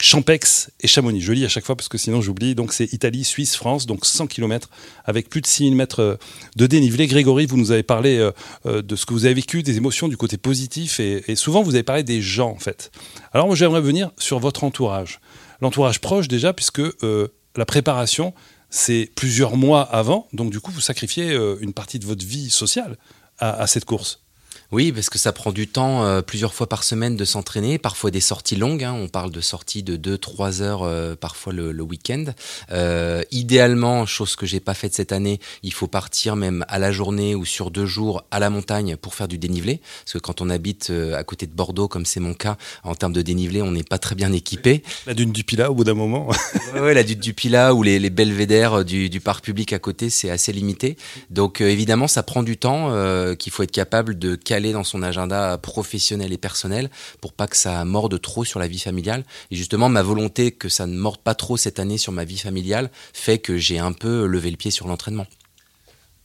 Champex 0.02 0.72
et 0.82 0.88
Chamonix. 0.88 1.22
Je 1.22 1.34
lis 1.34 1.46
à 1.46 1.50
chaque 1.50 1.66
fois 1.66 1.76
parce 1.76 1.90
que 1.90 1.98
sinon 1.98 2.22
j'oublie. 2.22 2.56
Donc 2.56 2.74
c'est 2.74 2.92
Italie, 2.94 3.24
Suisse, 3.24 3.56
France, 3.56 3.86
donc 3.86 4.06
100 4.06 4.28
km 4.28 4.70
avec 5.06 5.30
plus 5.30 5.42
de 5.42 5.48
6000 5.48 5.76
mètres 5.76 6.02
euh, 6.02 6.16
de 6.56 6.68
dénivelé. 6.68 7.08
Grégory, 7.08 7.46
vous 7.46 7.58
nous 7.58 7.72
avez 7.72 7.84
parlé 7.84 8.18
euh, 8.18 8.32
euh, 8.66 8.82
de 8.82 8.96
ce 8.96 9.06
que 9.06 9.14
vous 9.14 9.26
avez 9.26 9.34
vécu, 9.34 9.64
des 9.64 9.78
émotions, 9.78 10.08
du 10.08 10.18
côté 10.18 10.38
positif 10.38 11.00
et, 11.00 11.36
souvent 11.36 11.62
vous 11.62 11.76
avez 11.76 11.84
parlé 11.84 12.04
des 12.04 12.22
gens 12.22 12.50
en 12.50 12.60
fait. 12.60 12.92
Alors 13.34 13.48
moi 13.48 13.56
j'aimerais 13.56 13.82
venir 13.82 14.12
sur 14.18 14.40
votre 14.40 14.64
entourage. 14.64 15.20
L'entourage 15.62 16.00
proche 16.00 16.28
déjà 16.28 16.54
puisque 16.54 16.82
la 17.02 17.66
préparation 17.66 18.34
c'est 18.70 19.10
plusieurs 19.16 19.58
mois 19.58 19.82
avant. 19.82 20.28
Donc 20.34 20.52
du 20.52 20.60
coup 20.60 20.72
vous 20.72 20.82
sacrifiez 20.82 21.34
une 21.62 21.74
partie 21.74 22.00
de 22.00 22.06
votre 22.06 22.26
vie 22.26 22.50
sociale 22.50 22.98
à 23.38 23.68
cette 23.68 23.86
course. 23.86 24.22
Oui, 24.72 24.92
parce 24.92 25.10
que 25.10 25.18
ça 25.18 25.32
prend 25.32 25.52
du 25.52 25.68
temps, 25.68 26.04
euh, 26.04 26.22
plusieurs 26.22 26.54
fois 26.54 26.70
par 26.70 26.84
semaine, 26.84 27.16
de 27.16 27.26
s'entraîner, 27.26 27.80
parfois 27.80 28.12
des 28.12 28.20
sorties 28.20 28.56
longues. 28.56 28.84
Hein. 28.84 28.94
on 28.94 29.08
parle 29.08 29.32
de 29.32 29.42
sorties 29.42 29.82
de 29.82 29.98
2-3 29.98 30.62
heures, 30.62 30.84
euh, 30.84 31.16
parfois 31.16 31.54
le, 31.54 31.72
le 31.72 31.84
week-end. 31.84 32.26
Euh, 32.72 33.24
idéalement, 33.32 34.06
chose 34.06 34.36
que 34.36 34.46
j'ai 34.46 34.60
pas 34.60 34.76
faite 34.76 34.94
cette 34.94 35.12
année, 35.12 35.40
il 35.64 35.74
faut 35.74 35.88
partir 35.88 36.36
même 36.36 36.66
à 36.68 36.78
la 36.78 36.92
journée 36.92 37.34
ou 37.34 37.46
sur 37.46 37.72
deux 37.72 37.88
jours 37.88 38.24
à 38.30 38.40
la 38.40 38.52
montagne 38.52 38.96
pour 38.96 39.16
faire 39.16 39.28
du 39.28 39.40
dénivelé. 39.40 39.82
Parce 40.06 40.14
que 40.14 40.20
quand 40.20 40.40
on 40.40 40.52
habite 40.52 40.92
à 41.16 41.24
côté 41.24 41.48
de 41.48 41.54
Bordeaux, 41.54 41.88
comme 41.88 42.06
c'est 42.06 42.20
mon 42.20 42.36
cas, 42.36 42.56
en 42.84 42.94
termes 42.94 43.14
de 43.14 43.24
dénivelé, 43.24 43.64
on 43.64 43.72
n'est 43.72 43.84
pas 43.84 43.98
très 43.98 44.14
bien 44.14 44.32
équipé. 44.32 44.84
La 45.08 45.16
dune 45.16 45.32
du 45.32 45.44
Pilat, 45.44 45.72
au 45.72 45.74
bout 45.74 45.84
d'un 45.84 45.96
moment. 45.96 46.30
oui, 46.80 46.94
la 46.94 47.04
dune 47.04 47.20
du 47.20 47.34
Pilat 47.34 47.74
ou 47.74 47.82
les, 47.82 47.98
les 47.98 48.12
belvédères 48.12 48.86
du, 48.86 49.10
du, 49.10 49.20
parc 49.20 49.44
public 49.44 49.74
à 49.74 49.80
côté, 49.80 50.12
c'est 50.12 50.30
assez 50.30 50.54
limité. 50.54 50.96
Donc 51.32 51.60
évidemment, 51.60 52.08
ça 52.08 52.22
prend 52.22 52.44
du 52.44 52.58
temps 52.58 52.94
qu'il 53.36 53.52
faut 53.52 53.64
être 53.64 53.72
capable 53.72 54.20
de 54.20 54.36
dans 54.60 54.84
son 54.84 55.02
agenda 55.02 55.58
professionnel 55.58 56.34
et 56.34 56.38
personnel 56.38 56.90
pour 57.22 57.34
pas 57.34 57.48
que 57.48 57.58
ça 57.58 57.84
morde 57.86 58.20
trop 58.22 58.44
sur 58.44 58.60
la 58.60 58.68
vie 58.68 58.80
familiale. 58.80 59.24
Et 59.52 59.56
justement, 59.56 59.90
ma 59.90 60.04
volonté 60.04 60.52
que 60.52 60.70
ça 60.70 60.86
ne 60.86 60.98
morde 60.98 61.22
pas 61.22 61.36
trop 61.36 61.58
cette 61.58 61.80
année 61.80 61.98
sur 61.98 62.12
ma 62.12 62.26
vie 62.26 62.38
familiale 62.38 62.92
fait 63.14 63.40
que 63.40 63.58
j'ai 63.58 63.80
un 63.80 63.94
peu 63.94 64.26
levé 64.26 64.52
le 64.52 64.58
pied 64.58 64.72
sur 64.72 64.88
l'entraînement. 64.88 65.26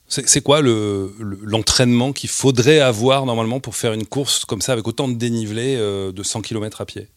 C'est 0.06 0.42
quoi 0.42 0.60
l'entraînement 0.60 2.12
qu'il 2.12 2.28
faudrait 2.28 2.80
avoir 2.80 3.24
normalement 3.24 3.58
pour 3.58 3.74
faire 3.74 3.94
une 3.94 4.06
course 4.06 4.44
comme 4.44 4.60
ça 4.60 4.72
avec 4.72 4.86
autant 4.86 5.08
de 5.08 5.14
dénivelé 5.14 5.76
euh, 5.76 6.12
de 6.12 6.22
100 6.22 6.42
km 6.42 6.82
à 6.82 6.86
pied? 6.86 7.08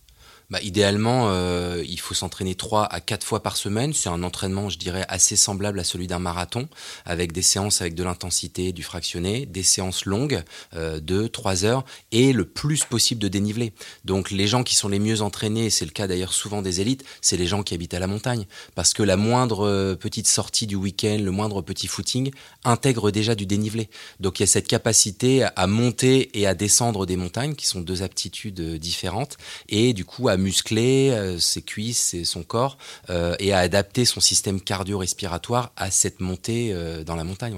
Bah, 0.50 0.60
idéalement, 0.62 1.28
euh, 1.28 1.84
il 1.86 2.00
faut 2.00 2.14
s'entraîner 2.14 2.56
3 2.56 2.86
à 2.86 3.02
4 3.02 3.26
fois 3.26 3.44
par 3.44 3.58
semaine. 3.58 3.92
C'est 3.92 4.08
un 4.08 4.24
entraînement, 4.24 4.70
je 4.70 4.78
dirais, 4.78 5.06
assez 5.10 5.36
semblable 5.36 5.78
à 5.78 5.84
celui 5.84 6.08
d'un 6.08 6.20
marathon, 6.20 6.70
avec 7.06 7.34
des 7.34 7.42
séances 7.42 7.82
avec 7.82 7.96
de 7.96 8.04
l'intensité, 8.04 8.72
du 8.72 8.82
fractionné, 8.82 9.46
des 9.46 9.64
séances 9.64 10.06
longues, 10.06 10.42
euh, 10.74 11.02
2, 11.02 11.28
3 11.28 11.66
heures, 11.66 11.84
et 12.14 12.32
le 12.32 12.46
plus 12.46 12.86
possible 12.86 13.22
de 13.22 13.28
dénivelé. 13.28 13.74
Donc 14.06 14.32
les 14.32 14.48
gens 14.48 14.64
qui 14.64 14.76
sont 14.76 14.88
les 14.88 15.00
mieux 15.00 15.22
entraînés, 15.22 15.70
c'est 15.70 15.84
le 15.84 15.92
cas 15.92 16.08
d'ailleurs 16.08 16.32
souvent 16.32 16.62
des 16.62 16.80
élites, 16.80 17.04
c'est 17.20 17.36
les 17.36 17.48
gens 17.48 17.62
qui 17.62 17.74
habitent 17.74 17.94
à 17.94 18.00
la 18.00 18.08
montagne. 18.08 18.46
Parce 18.74 18.94
que 18.94 19.04
la 19.04 19.18
moindre 19.18 19.68
euh, 19.68 19.96
petite 19.96 20.28
sortie 20.28 20.66
du 20.66 20.76
week-end, 20.76 21.18
le 21.22 21.32
moindre 21.32 21.62
petit 21.62 21.88
footing, 21.88 22.32
intègre 22.64 23.12
déjà 23.12 23.36
du 23.36 23.46
dénivelé. 23.46 23.90
Donc 24.22 24.40
il 24.40 24.44
y 24.44 24.46
a 24.46 24.48
cette 24.48 24.70
capacité 24.70 25.46
à 25.58 25.68
monter 25.68 26.40
et 26.40 26.48
à 26.48 26.56
descendre 26.56 27.06
des 27.06 27.18
montagnes, 27.18 27.56
qui 27.56 27.68
sont 27.68 27.82
deux 27.82 28.02
aptitudes 28.02 28.62
euh, 28.62 28.78
différentes, 28.78 29.38
et 29.68 29.92
du 29.92 30.06
coup 30.06 30.30
à 30.30 30.37
muscler 30.38 31.12
euh, 31.12 31.40
ses 31.40 31.62
cuisses 31.62 32.14
et 32.14 32.26
son 32.26 32.44
corps 32.44 32.78
euh, 33.10 33.36
et 33.40 33.54
à 33.54 33.60
adapter 33.60 34.06
son 34.06 34.20
système 34.20 34.62
cardio-respiratoire 34.62 35.72
à 35.76 35.92
cette 35.92 36.20
montée 36.20 36.72
euh, 36.74 37.04
dans 37.04 37.16
la 37.16 37.24
montagne. 37.24 37.56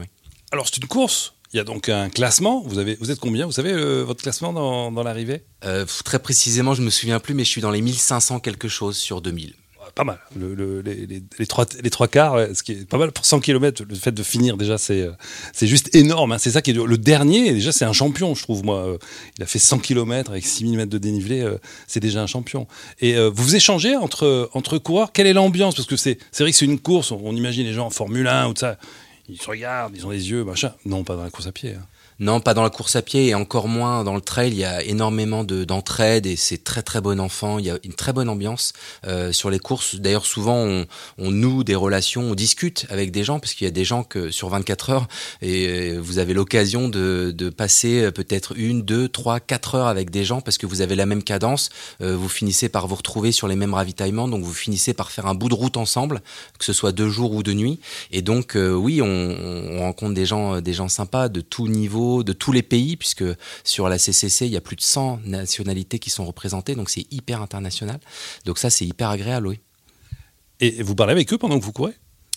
Alors 0.52 0.68
c'est 0.68 0.78
une 0.78 0.88
course 0.88 1.34
il 1.52 1.58
y 1.58 1.60
a 1.60 1.64
donc 1.64 1.90
un 1.90 2.12
classement. 2.12 2.62
Vous, 2.64 2.78
avez, 2.78 2.94
vous 3.02 3.10
êtes 3.10 3.20
combien? 3.20 3.48
Vous 3.48 3.52
savez 3.52 3.74
votre 4.04 4.22
classement 4.22 4.54
dans, 4.54 4.92
dans 4.92 5.02
l'arrivée? 5.02 5.42
Très 6.06 6.20
précisément, 6.20 6.76
je 6.76 6.84
me 6.84 6.92
souviens 6.92 7.20
plus, 7.20 7.34
mais 7.34 7.44
je 7.44 7.50
suis 7.50 7.62
dans 7.62 7.72
les 7.72 7.82
1500 7.82 8.40
quelque 8.40 8.68
chose 8.68 8.96
sur 8.96 9.20
2000 9.20 9.56
pas 10.00 10.06
mal. 10.06 10.20
Le, 10.38 10.82
les, 10.82 11.46
trois, 11.46 11.66
les 11.84 11.90
trois 11.90 12.08
quarts, 12.08 12.38
ce 12.54 12.64
qui 12.64 12.72
est 12.72 12.88
pas 12.88 12.98
mal 12.98 13.12
pour 13.12 13.26
100 13.26 13.42
km. 13.42 13.84
Le 13.84 13.96
fait 13.96 14.14
de 14.14 14.24
finir, 14.24 14.56
déjà, 14.56 14.78
c'est, 14.78 15.02
euh, 15.02 15.12
juste 15.62 15.94
énorme. 15.94 16.32
Hein. 16.32 16.38
C'est 16.38 16.52
ça 16.52 16.62
qui 16.62 16.72
est 16.72 16.74
Le 16.74 16.98
dernier, 16.98 17.52
déjà, 17.52 17.74
c'est 17.74 17.84
un 17.84 17.92
champion, 17.92 18.34
je 18.34 18.44
trouve, 18.44 18.64
moi. 18.64 18.78
Euh, 18.78 18.98
il 19.38 19.44
a 19.44 19.46
fait 19.46 19.60
100 19.60 19.80
km 19.80 20.32
avec 20.32 20.46
6000 20.46 20.78
mètres 20.78 20.90
de 20.90 20.98
dénivelé. 20.98 21.42
Euh, 21.42 21.58
c'est 21.86 22.00
déjà 22.00 22.22
un 22.22 22.28
champion. 22.28 22.66
Et 23.02 23.18
vous 23.28 23.58
échangez 23.58 23.98
entre, 23.98 24.50
entre 24.54 24.78
coureurs? 24.78 25.12
Quelle 25.12 25.28
est 25.28 25.34
l'ambiance? 25.34 25.76
Parce 25.76 25.88
que 25.88 25.98
c'est, 25.98 26.18
c'est 26.32 26.44
vrai 26.44 26.52
que 26.52 26.58
c'est 26.58 26.66
une 26.66 26.80
course. 26.80 27.12
On, 27.12 27.36
imagine 27.36 27.66
les 27.66 27.74
gens 27.74 27.88
en 27.88 27.90
Formule 27.90 28.28
1 28.28 28.48
ou 28.48 28.54
tout 28.54 28.62
ça. 28.62 28.78
Ils 29.28 29.42
se 29.42 29.50
regardent, 29.50 29.98
ils 29.98 30.06
ont 30.06 30.12
les 30.12 30.30
yeux, 30.32 30.46
machin. 30.46 30.74
Non, 30.86 31.04
pas 31.04 31.18
dans 31.18 31.24
la 31.24 31.30
course 31.30 31.48
à 31.48 31.52
pied. 31.52 31.74
Hein. 31.74 31.86
Non, 32.22 32.42
pas 32.42 32.54
dans 32.54 32.64
la 32.64 32.70
course 32.70 32.98
à 32.98 33.02
pied 33.02 33.28
et 33.28 33.34
encore 33.34 33.70
moins 33.70 34.04
dans 34.04 34.16
le 34.16 34.20
trail. 34.20 34.52
Il 34.52 34.58
y 34.58 34.66
a 34.66 34.84
énormément 34.84 35.46
de 35.46 35.64
d'entraide 35.64 36.26
et 36.26 36.36
c'est 36.36 36.66
très 36.66 36.82
très 36.82 37.00
bon 37.00 37.18
enfant. 37.18 37.60
Il 37.60 37.66
y 37.66 37.70
a 37.70 37.80
une 37.86 37.94
très 37.94 38.12
bonne 38.12 38.28
ambiance 38.28 38.74
euh, 39.08 39.32
sur 39.32 39.50
les 39.50 39.60
courses. 39.60 39.96
D'ailleurs, 39.96 40.26
souvent 40.26 40.58
on, 40.58 40.86
on, 41.18 41.32
noue 41.32 41.64
des 41.64 41.76
relations, 41.76 42.24
on 42.24 42.36
discute 42.36 42.86
avec 42.90 43.12
des 43.12 43.24
gens 43.24 43.40
parce 43.40 43.54
qu'il 43.54 43.64
y 43.64 43.70
a 43.70 43.72
des 43.72 43.86
gens 43.86 44.04
que 44.04 44.32
sur 44.32 44.50
24 44.50 44.90
heures 44.90 45.08
et 45.42 45.68
euh, 45.68 46.00
vous 46.02 46.20
avez 46.20 46.34
l'occasion 46.34 46.90
de, 46.90 47.32
de 47.34 47.50
passer 47.50 48.02
euh, 48.02 48.12
peut-être 48.12 48.52
une, 48.58 48.82
deux, 48.82 49.08
trois, 49.08 49.40
quatre 49.40 49.76
heures 49.76 49.88
avec 49.88 50.10
des 50.10 50.26
gens 50.26 50.42
parce 50.42 50.58
que 50.58 50.66
vous 50.66 50.82
avez 50.82 50.96
la 50.96 51.06
même 51.06 51.24
cadence. 51.24 51.70
vous 52.02 52.30
finissez 52.30 52.68
par 52.68 52.88
vous 52.88 52.96
retrouver 52.96 53.32
sur 53.32 53.48
les 53.48 53.56
mêmes 53.56 53.74
ravitaillements, 53.74 54.28
donc 54.28 54.44
vous 54.44 54.54
finissez 54.54 54.94
par 54.94 55.12
faire 55.12 55.28
un 55.28 55.36
bout 55.36 55.48
de 55.48 55.54
route 55.54 55.78
ensemble, 55.78 56.22
que 56.58 56.66
ce 56.66 56.74
soit 56.74 56.92
de 56.92 57.08
jour 57.08 57.32
ou 57.32 57.44
de 57.44 57.54
nuit. 57.54 57.80
Et 58.12 58.22
donc 58.22 58.58
oui, 58.58 59.02
on, 59.02 59.06
on 59.06 59.80
rencontre 59.80 60.14
des 60.14 60.26
gens, 60.26 60.60
des 60.60 60.74
gens 60.74 60.90
sympas 60.90 61.30
de 61.30 61.42
tout 61.42 61.68
niveau 61.68 62.09
de 62.24 62.34
tous 62.34 62.52
les 62.52 62.64
pays, 62.64 62.98
puisque 62.98 63.24
sur 63.64 63.90
la 63.90 63.98
CCC, 63.98 64.46
il 64.46 64.52
y 64.52 64.58
a 64.58 64.62
plus 64.62 64.76
de 64.76 64.82
100 64.82 65.22
nationalités 65.26 66.00
qui 66.00 66.10
sont 66.10 66.26
représentées, 66.26 66.76
donc 66.76 66.90
c'est 66.90 67.06
hyper 67.12 67.42
international. 67.42 68.00
Donc 68.46 68.58
ça, 68.58 68.70
c'est 68.70 68.86
hyper 68.86 69.10
agréable, 69.10 69.48
oui. 69.48 69.60
Et 70.60 70.84
vous 70.84 70.96
parlez 70.96 71.14
avec 71.14 71.32
eux 71.32 71.38
pendant 71.38 71.58
que 71.60 71.64
vous 71.64 71.72
courez? 71.72 71.94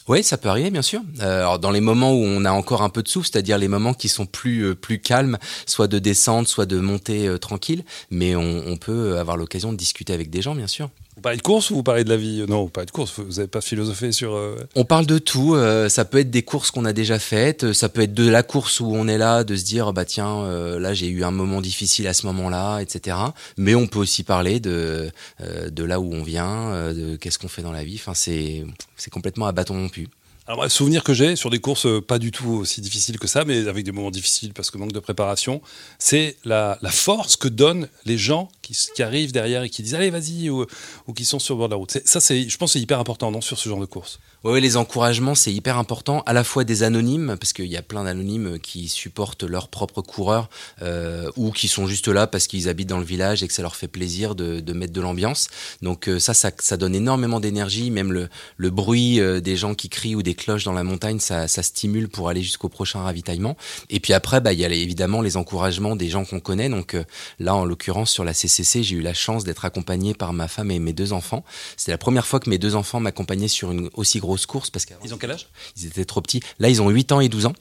Oui, 0.08 0.24
ça 0.24 0.36
peut 0.36 0.48
arriver, 0.48 0.70
bien 0.70 0.82
sûr. 0.82 1.00
Euh, 1.20 1.40
alors, 1.40 1.58
dans 1.58 1.70
les 1.70 1.80
moments 1.80 2.12
où 2.12 2.22
on 2.22 2.44
a 2.44 2.50
encore 2.50 2.82
un 2.82 2.88
peu 2.88 3.02
de 3.02 3.08
souffle, 3.08 3.28
c'est-à-dire 3.30 3.56
les 3.58 3.68
moments 3.68 3.94
qui 3.94 4.08
sont 4.08 4.26
plus 4.26 4.62
euh, 4.62 4.74
plus 4.74 5.00
calmes, 5.00 5.38
soit 5.66 5.86
de 5.86 5.98
descente, 5.98 6.48
soit 6.48 6.66
de 6.66 6.80
montée 6.80 7.28
euh, 7.28 7.38
tranquille, 7.38 7.84
mais 8.10 8.34
on, 8.34 8.64
on, 8.66 8.76
peut 8.76 9.18
avoir 9.18 9.36
l'occasion 9.36 9.72
de 9.72 9.76
discuter 9.76 10.12
avec 10.12 10.28
des 10.28 10.42
gens, 10.42 10.56
bien 10.56 10.66
sûr. 10.66 10.90
Vous 11.22 11.28
parlez 11.28 11.36
de 11.38 11.42
course 11.42 11.70
ou 11.70 11.76
vous 11.76 11.82
parlez 11.84 12.02
de 12.02 12.08
la 12.08 12.16
vie 12.16 12.44
Non, 12.48 12.64
vous 12.64 12.68
parlez 12.68 12.86
de 12.86 12.90
course, 12.90 13.12
vous 13.16 13.34
n'avez 13.34 13.46
pas 13.46 13.60
philosophé 13.60 14.10
sur... 14.10 14.34
euh, 14.34 14.56
On 14.74 14.84
parle 14.84 15.06
de 15.06 15.18
tout. 15.18 15.54
euh, 15.54 15.88
ça 15.88 16.04
peut 16.04 16.18
être 16.18 16.32
des 16.32 16.42
courses 16.42 16.72
qu'on 16.72 16.84
a 16.84 16.92
déjà 16.92 17.20
faites. 17.20 17.62
euh, 17.62 17.72
Ça 17.72 17.88
peut 17.88 18.00
être 18.00 18.12
de 18.12 18.28
la 18.28 18.42
course 18.42 18.80
où 18.80 18.86
on 18.92 19.06
est 19.06 19.18
là, 19.18 19.44
de 19.44 19.54
se 19.54 19.62
dire 19.62 19.92
bah 19.92 20.04
tiens 20.04 20.42
euh, 20.42 20.80
là 20.80 20.94
j'ai 20.94 21.06
eu 21.06 21.22
un 21.22 21.30
moment 21.30 21.60
difficile 21.60 22.08
à 22.08 22.12
ce 22.12 22.26
moment-là, 22.26 22.80
etc. 22.80 23.16
Mais 23.56 23.76
on 23.76 23.86
peut 23.86 24.00
aussi 24.00 24.24
parler 24.24 24.58
de 24.58 25.12
euh, 25.42 25.70
de 25.70 25.84
là 25.84 26.00
où 26.00 26.12
on 26.12 26.24
vient, 26.24 26.72
euh, 26.72 26.92
de 27.12 27.14
qu'est-ce 27.16 27.38
qu'on 27.38 27.46
fait 27.46 27.62
dans 27.62 27.70
la 27.70 27.84
vie. 27.84 28.00
Enfin 28.00 28.14
c'est 28.14 28.64
c'est 28.96 29.10
complètement 29.10 29.46
à 29.46 29.52
bâton 29.52 29.74
rompu. 29.74 30.08
Alors, 30.48 30.68
souvenir 30.68 31.04
que 31.04 31.14
j'ai 31.14 31.36
sur 31.36 31.50
des 31.50 31.60
courses 31.60 31.86
euh, 31.86 32.00
pas 32.00 32.18
du 32.18 32.32
tout 32.32 32.48
aussi 32.50 32.80
difficiles 32.80 33.16
que 33.20 33.28
ça, 33.28 33.44
mais 33.44 33.68
avec 33.68 33.84
des 33.84 33.92
moments 33.92 34.10
difficiles 34.10 34.52
parce 34.52 34.72
que 34.72 34.76
manque 34.76 34.90
de 34.92 34.98
préparation, 34.98 35.62
c'est 36.00 36.36
la, 36.44 36.78
la 36.82 36.90
force 36.90 37.36
que 37.36 37.46
donnent 37.46 37.86
les 38.06 38.18
gens 38.18 38.48
qui, 38.62 39.02
arrivent 39.02 39.32
derrière 39.32 39.62
et 39.62 39.70
qui 39.70 39.82
disent 39.82 39.94
allez 39.94 40.10
vas-y 40.10 40.48
ou, 40.48 40.64
ou 41.06 41.12
qui 41.12 41.24
sont 41.24 41.38
sur 41.38 41.54
le 41.54 41.58
bord 41.58 41.68
de 41.68 41.74
la 41.74 41.76
route. 41.76 41.98
Ça, 42.04 42.20
c'est, 42.20 42.48
je 42.48 42.56
pense, 42.56 42.72
c'est 42.72 42.80
hyper 42.80 42.98
important 42.98 43.30
non, 43.30 43.40
sur 43.40 43.58
ce 43.58 43.68
genre 43.68 43.80
de 43.80 43.86
course. 43.86 44.18
Oui, 44.44 44.60
les 44.60 44.76
encouragements, 44.76 45.36
c'est 45.36 45.52
hyper 45.52 45.78
important, 45.78 46.24
à 46.26 46.32
la 46.32 46.42
fois 46.42 46.64
des 46.64 46.82
anonymes, 46.82 47.36
parce 47.38 47.52
qu'il 47.52 47.66
y 47.66 47.76
a 47.76 47.82
plein 47.82 48.02
d'anonymes 48.02 48.58
qui 48.58 48.88
supportent 48.88 49.44
leurs 49.44 49.68
propres 49.68 50.02
coureurs, 50.02 50.50
euh, 50.82 51.30
ou 51.36 51.52
qui 51.52 51.68
sont 51.68 51.86
juste 51.86 52.08
là 52.08 52.26
parce 52.26 52.48
qu'ils 52.48 52.68
habitent 52.68 52.88
dans 52.88 52.98
le 52.98 53.04
village 53.04 53.44
et 53.44 53.46
que 53.46 53.54
ça 53.54 53.62
leur 53.62 53.76
fait 53.76 53.86
plaisir 53.86 54.34
de, 54.34 54.72
mettre 54.72 54.92
de 54.92 55.00
l'ambiance. 55.00 55.48
Donc 55.80 56.08
euh, 56.08 56.18
ça, 56.18 56.34
ça, 56.34 56.76
donne 56.76 56.96
énormément 56.96 57.38
d'énergie, 57.38 57.92
même 57.92 58.12
le, 58.12 58.28
le 58.56 58.70
bruit 58.70 59.20
euh, 59.20 59.40
des 59.40 59.56
gens 59.56 59.74
qui 59.74 59.88
crient 59.88 60.16
ou 60.16 60.24
des 60.24 60.34
cloches 60.34 60.64
dans 60.64 60.72
la 60.72 60.82
montagne, 60.82 61.20
ça, 61.20 61.46
stimule 61.46 62.08
pour 62.08 62.28
aller 62.28 62.42
jusqu'au 62.42 62.68
prochain 62.68 63.00
ravitaillement. 63.00 63.56
Et 63.90 64.00
puis 64.00 64.12
après, 64.12 64.40
bah, 64.40 64.52
il 64.52 64.58
y 64.58 64.64
a 64.64 64.68
évidemment 64.68 65.20
les 65.20 65.36
encouragements 65.36 65.94
des 65.94 66.08
gens 66.08 66.24
qu'on 66.24 66.40
connaît. 66.40 66.68
Donc 66.68 66.96
là, 67.38 67.54
en 67.54 67.64
l'occurrence, 67.64 68.10
sur 68.10 68.24
la 68.24 68.34
CCC, 68.52 68.82
j'ai 68.82 68.96
eu 68.96 69.00
la 69.00 69.14
chance 69.14 69.44
d'être 69.44 69.64
accompagné 69.64 70.14
par 70.14 70.32
ma 70.32 70.48
femme 70.48 70.70
et 70.70 70.78
mes 70.78 70.92
deux 70.92 71.12
enfants. 71.12 71.44
C'était 71.76 71.92
la 71.92 71.98
première 71.98 72.26
fois 72.26 72.40
que 72.40 72.50
mes 72.50 72.58
deux 72.58 72.74
enfants 72.76 73.00
m'accompagnaient 73.00 73.48
sur 73.48 73.72
une 73.72 73.88
aussi 73.94 74.18
grosse 74.18 74.46
course 74.46 74.70
parce 74.70 74.86
Ils 75.04 75.14
ont 75.14 75.18
quel 75.18 75.30
âge? 75.30 75.46
ils 75.76 75.86
étaient 75.86 76.04
trop 76.04 76.20
petits. 76.20 76.40
Là, 76.58 76.68
ils 76.68 76.82
ont 76.82 76.88
8 76.90 77.12
ans 77.12 77.20
et 77.20 77.28
12 77.28 77.46
ans. 77.46 77.54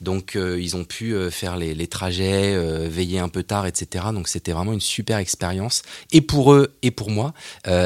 Donc, 0.00 0.36
euh, 0.36 0.60
ils 0.60 0.76
ont 0.76 0.84
pu 0.84 1.14
euh, 1.14 1.30
faire 1.30 1.56
les, 1.56 1.74
les 1.74 1.86
trajets, 1.86 2.54
euh, 2.54 2.88
veiller 2.90 3.18
un 3.18 3.28
peu 3.28 3.42
tard, 3.42 3.66
etc. 3.66 4.06
Donc, 4.12 4.28
c'était 4.28 4.52
vraiment 4.52 4.72
une 4.72 4.80
super 4.80 5.18
expérience. 5.18 5.82
Et 6.12 6.20
pour 6.20 6.52
eux, 6.52 6.74
et 6.82 6.90
pour 6.90 7.10
moi. 7.10 7.32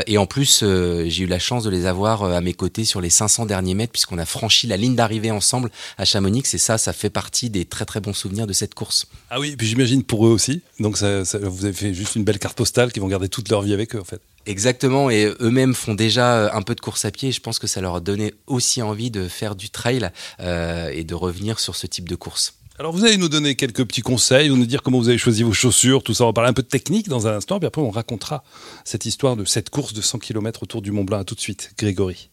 Et 0.06 0.18
en 0.18 0.26
plus, 0.26 0.60
j'ai 0.64 1.22
eu 1.22 1.26
la 1.26 1.38
chance 1.38 1.64
de 1.64 1.70
les 1.70 1.86
avoir 1.86 2.24
à 2.24 2.40
mes 2.40 2.54
côtés 2.54 2.84
sur 2.84 3.00
les 3.00 3.10
500 3.10 3.46
derniers 3.46 3.74
mètres, 3.74 3.92
puisqu'on 3.92 4.18
a 4.18 4.24
franchi 4.26 4.66
la 4.66 4.76
ligne 4.76 4.94
d'arrivée 4.96 5.30
ensemble 5.30 5.70
à 5.96 6.04
Chamonix. 6.04 6.42
Et 6.54 6.58
ça, 6.58 6.78
ça 6.78 6.92
fait 6.92 7.10
partie 7.10 7.50
des 7.50 7.64
très, 7.64 7.84
très 7.84 8.00
bons 8.00 8.12
souvenirs 8.14 8.46
de 8.46 8.52
cette 8.52 8.74
course. 8.74 9.06
Ah 9.30 9.38
oui, 9.40 9.50
et 9.50 9.56
puis 9.56 9.66
j'imagine 9.66 10.02
pour 10.02 10.26
eux 10.26 10.30
aussi. 10.30 10.62
Donc 10.80 10.96
ça, 10.96 11.24
ça- 11.24 11.38
vous 11.38 11.64
avez 11.64 11.74
fait 11.74 11.92
juste 11.94 12.16
une 12.16 12.24
belle 12.24 12.38
carte 12.38 12.47
postale 12.54 12.92
qu'ils 12.92 13.02
vont 13.02 13.08
garder 13.08 13.28
toute 13.28 13.48
leur 13.48 13.62
vie 13.62 13.72
avec 13.72 13.94
eux 13.94 14.00
en 14.00 14.04
fait. 14.04 14.20
Exactement, 14.46 15.10
et 15.10 15.32
eux-mêmes 15.40 15.74
font 15.74 15.94
déjà 15.94 16.34
euh, 16.36 16.50
un 16.52 16.62
peu 16.62 16.74
de 16.74 16.80
course 16.80 17.04
à 17.04 17.10
pied. 17.10 17.28
et 17.28 17.32
Je 17.32 17.40
pense 17.40 17.58
que 17.58 17.66
ça 17.66 17.80
leur 17.80 17.96
a 17.96 18.00
donné 18.00 18.34
aussi 18.46 18.80
envie 18.82 19.10
de 19.10 19.28
faire 19.28 19.56
du 19.56 19.70
trail 19.70 20.10
euh, 20.40 20.90
et 20.92 21.04
de 21.04 21.14
revenir 21.14 21.60
sur 21.60 21.76
ce 21.76 21.86
type 21.86 22.08
de 22.08 22.16
course. 22.16 22.54
Alors 22.78 22.92
vous 22.92 23.04
allez 23.04 23.16
nous 23.16 23.28
donner 23.28 23.56
quelques 23.56 23.84
petits 23.84 24.02
conseils, 24.02 24.48
vous 24.50 24.56
nous 24.56 24.64
dire 24.64 24.82
comment 24.82 24.98
vous 24.98 25.08
avez 25.08 25.18
choisi 25.18 25.42
vos 25.42 25.52
chaussures, 25.52 26.04
tout 26.04 26.14
ça. 26.14 26.24
On 26.24 26.28
va 26.28 26.32
parler 26.32 26.50
un 26.50 26.54
peu 26.54 26.62
de 26.62 26.68
technique 26.68 27.08
dans 27.08 27.26
un 27.26 27.36
instant, 27.36 27.58
puis 27.58 27.66
après 27.66 27.82
on 27.82 27.90
racontera 27.90 28.44
cette 28.84 29.04
histoire 29.04 29.34
de 29.34 29.44
cette 29.44 29.68
course 29.68 29.92
de 29.94 30.00
100 30.00 30.20
km 30.20 30.62
autour 30.62 30.80
du 30.80 30.92
Mont 30.92 31.02
Blanc. 31.02 31.18
À 31.18 31.24
tout 31.24 31.34
de 31.34 31.40
suite, 31.40 31.72
Grégory. 31.76 32.30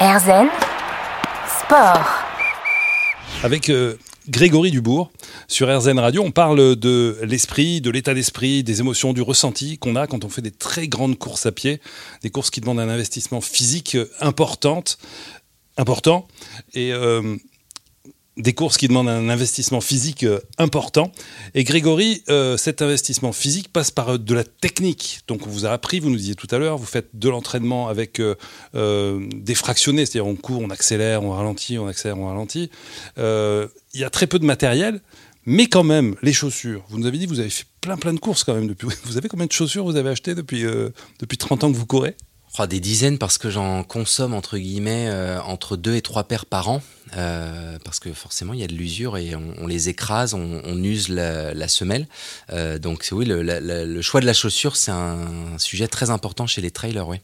Erzen 0.00 0.48
Sport. 1.60 2.04
Avec 3.44 3.70
euh, 3.70 3.96
Grégory 4.28 4.70
Dubourg 4.70 5.12
sur 5.46 5.68
RZN 5.68 5.98
Radio, 5.98 6.22
on 6.22 6.32
parle 6.32 6.76
de 6.76 7.18
l'esprit, 7.22 7.80
de 7.80 7.90
l'état 7.90 8.14
d'esprit, 8.14 8.64
des 8.64 8.80
émotions, 8.80 9.12
du 9.12 9.22
ressenti 9.22 9.78
qu'on 9.78 9.94
a 9.94 10.06
quand 10.06 10.24
on 10.24 10.28
fait 10.28 10.42
des 10.42 10.50
très 10.50 10.88
grandes 10.88 11.16
courses 11.18 11.46
à 11.46 11.52
pied, 11.52 11.80
des 12.22 12.30
courses 12.30 12.50
qui 12.50 12.60
demandent 12.60 12.80
un 12.80 12.88
investissement 12.88 13.40
physique 13.40 13.96
important, 14.20 14.82
et 16.74 16.92
euh, 16.92 17.36
des 18.36 18.52
courses 18.52 18.76
qui 18.76 18.88
demandent 18.88 19.08
un 19.08 19.28
investissement 19.28 19.80
physique 19.80 20.24
euh, 20.24 20.40
important. 20.58 21.10
Et 21.54 21.64
Grégory, 21.64 22.22
euh, 22.28 22.56
cet 22.56 22.82
investissement 22.82 23.32
physique 23.32 23.72
passe 23.72 23.90
par 23.90 24.10
euh, 24.10 24.18
de 24.18 24.34
la 24.34 24.44
technique. 24.44 25.20
Donc 25.26 25.46
on 25.46 25.50
vous 25.50 25.64
a 25.64 25.70
appris, 25.70 26.00
vous 26.00 26.10
nous 26.10 26.16
disiez 26.16 26.34
tout 26.34 26.48
à 26.50 26.58
l'heure, 26.58 26.76
vous 26.76 26.86
faites 26.86 27.08
de 27.14 27.28
l'entraînement 27.28 27.88
avec 27.88 28.20
des 28.74 29.54
fractionnés, 29.54 30.06
c'est-à-dire 30.06 30.26
on 30.26 30.36
court, 30.36 30.60
on 30.60 30.70
accélère, 30.70 31.22
on 31.22 31.30
ralentit, 31.30 31.78
on 31.78 31.86
accélère, 31.86 32.18
on 32.18 32.26
ralentit. 32.28 32.70
Il 33.16 34.00
y 34.00 34.04
a 34.04 34.10
très 34.10 34.26
peu 34.26 34.38
de 34.38 34.44
matériel. 34.44 35.00
Mais 35.48 35.68
quand 35.68 35.84
même, 35.84 36.16
les 36.22 36.32
chaussures. 36.32 36.84
Vous 36.88 36.98
nous 36.98 37.06
avez 37.06 37.18
dit, 37.18 37.26
vous 37.26 37.38
avez 37.38 37.50
fait 37.50 37.66
plein 37.80 37.96
plein 37.96 38.12
de 38.12 38.18
courses 38.18 38.42
quand 38.42 38.54
même 38.54 38.66
depuis. 38.66 38.88
Vous 39.04 39.16
avez 39.16 39.28
combien 39.28 39.46
de 39.46 39.52
chaussures 39.52 39.84
vous 39.84 39.94
avez 39.94 40.10
achetées 40.10 40.34
depuis, 40.34 40.64
depuis 41.20 41.38
30 41.38 41.64
ans 41.64 41.72
que 41.72 41.76
vous 41.76 41.86
courez? 41.86 42.16
Oh, 42.58 42.66
des 42.66 42.80
dizaines 42.80 43.18
parce 43.18 43.36
que 43.36 43.50
j'en 43.50 43.82
consomme 43.82 44.32
entre 44.32 44.56
guillemets 44.56 45.08
euh, 45.08 45.40
entre 45.42 45.76
deux 45.76 45.94
et 45.94 46.00
trois 46.00 46.24
paires 46.24 46.46
par 46.46 46.70
an 46.70 46.80
euh, 47.16 47.78
parce 47.84 48.00
que 48.00 48.12
forcément 48.14 48.54
il 48.54 48.60
y 48.60 48.64
a 48.64 48.66
de 48.66 48.72
l'usure 48.74 49.18
et 49.18 49.34
on, 49.34 49.66
les 49.66 49.90
écrase, 49.90 50.32
on, 50.32 50.82
use 50.82 51.10
la, 51.10 51.68
semelle. 51.68 52.08
Euh, 52.50 52.78
donc 52.78 53.06
oui, 53.12 53.26
le, 53.26 53.42
le 53.42 54.02
choix 54.02 54.20
de 54.22 54.26
la 54.26 54.32
chaussure 54.32 54.76
c'est 54.76 54.90
un 54.90 55.58
sujet 55.58 55.86
très 55.86 56.08
important 56.08 56.46
chez 56.46 56.62
les 56.62 56.70
trailers, 56.70 57.06
oui. 57.06 57.18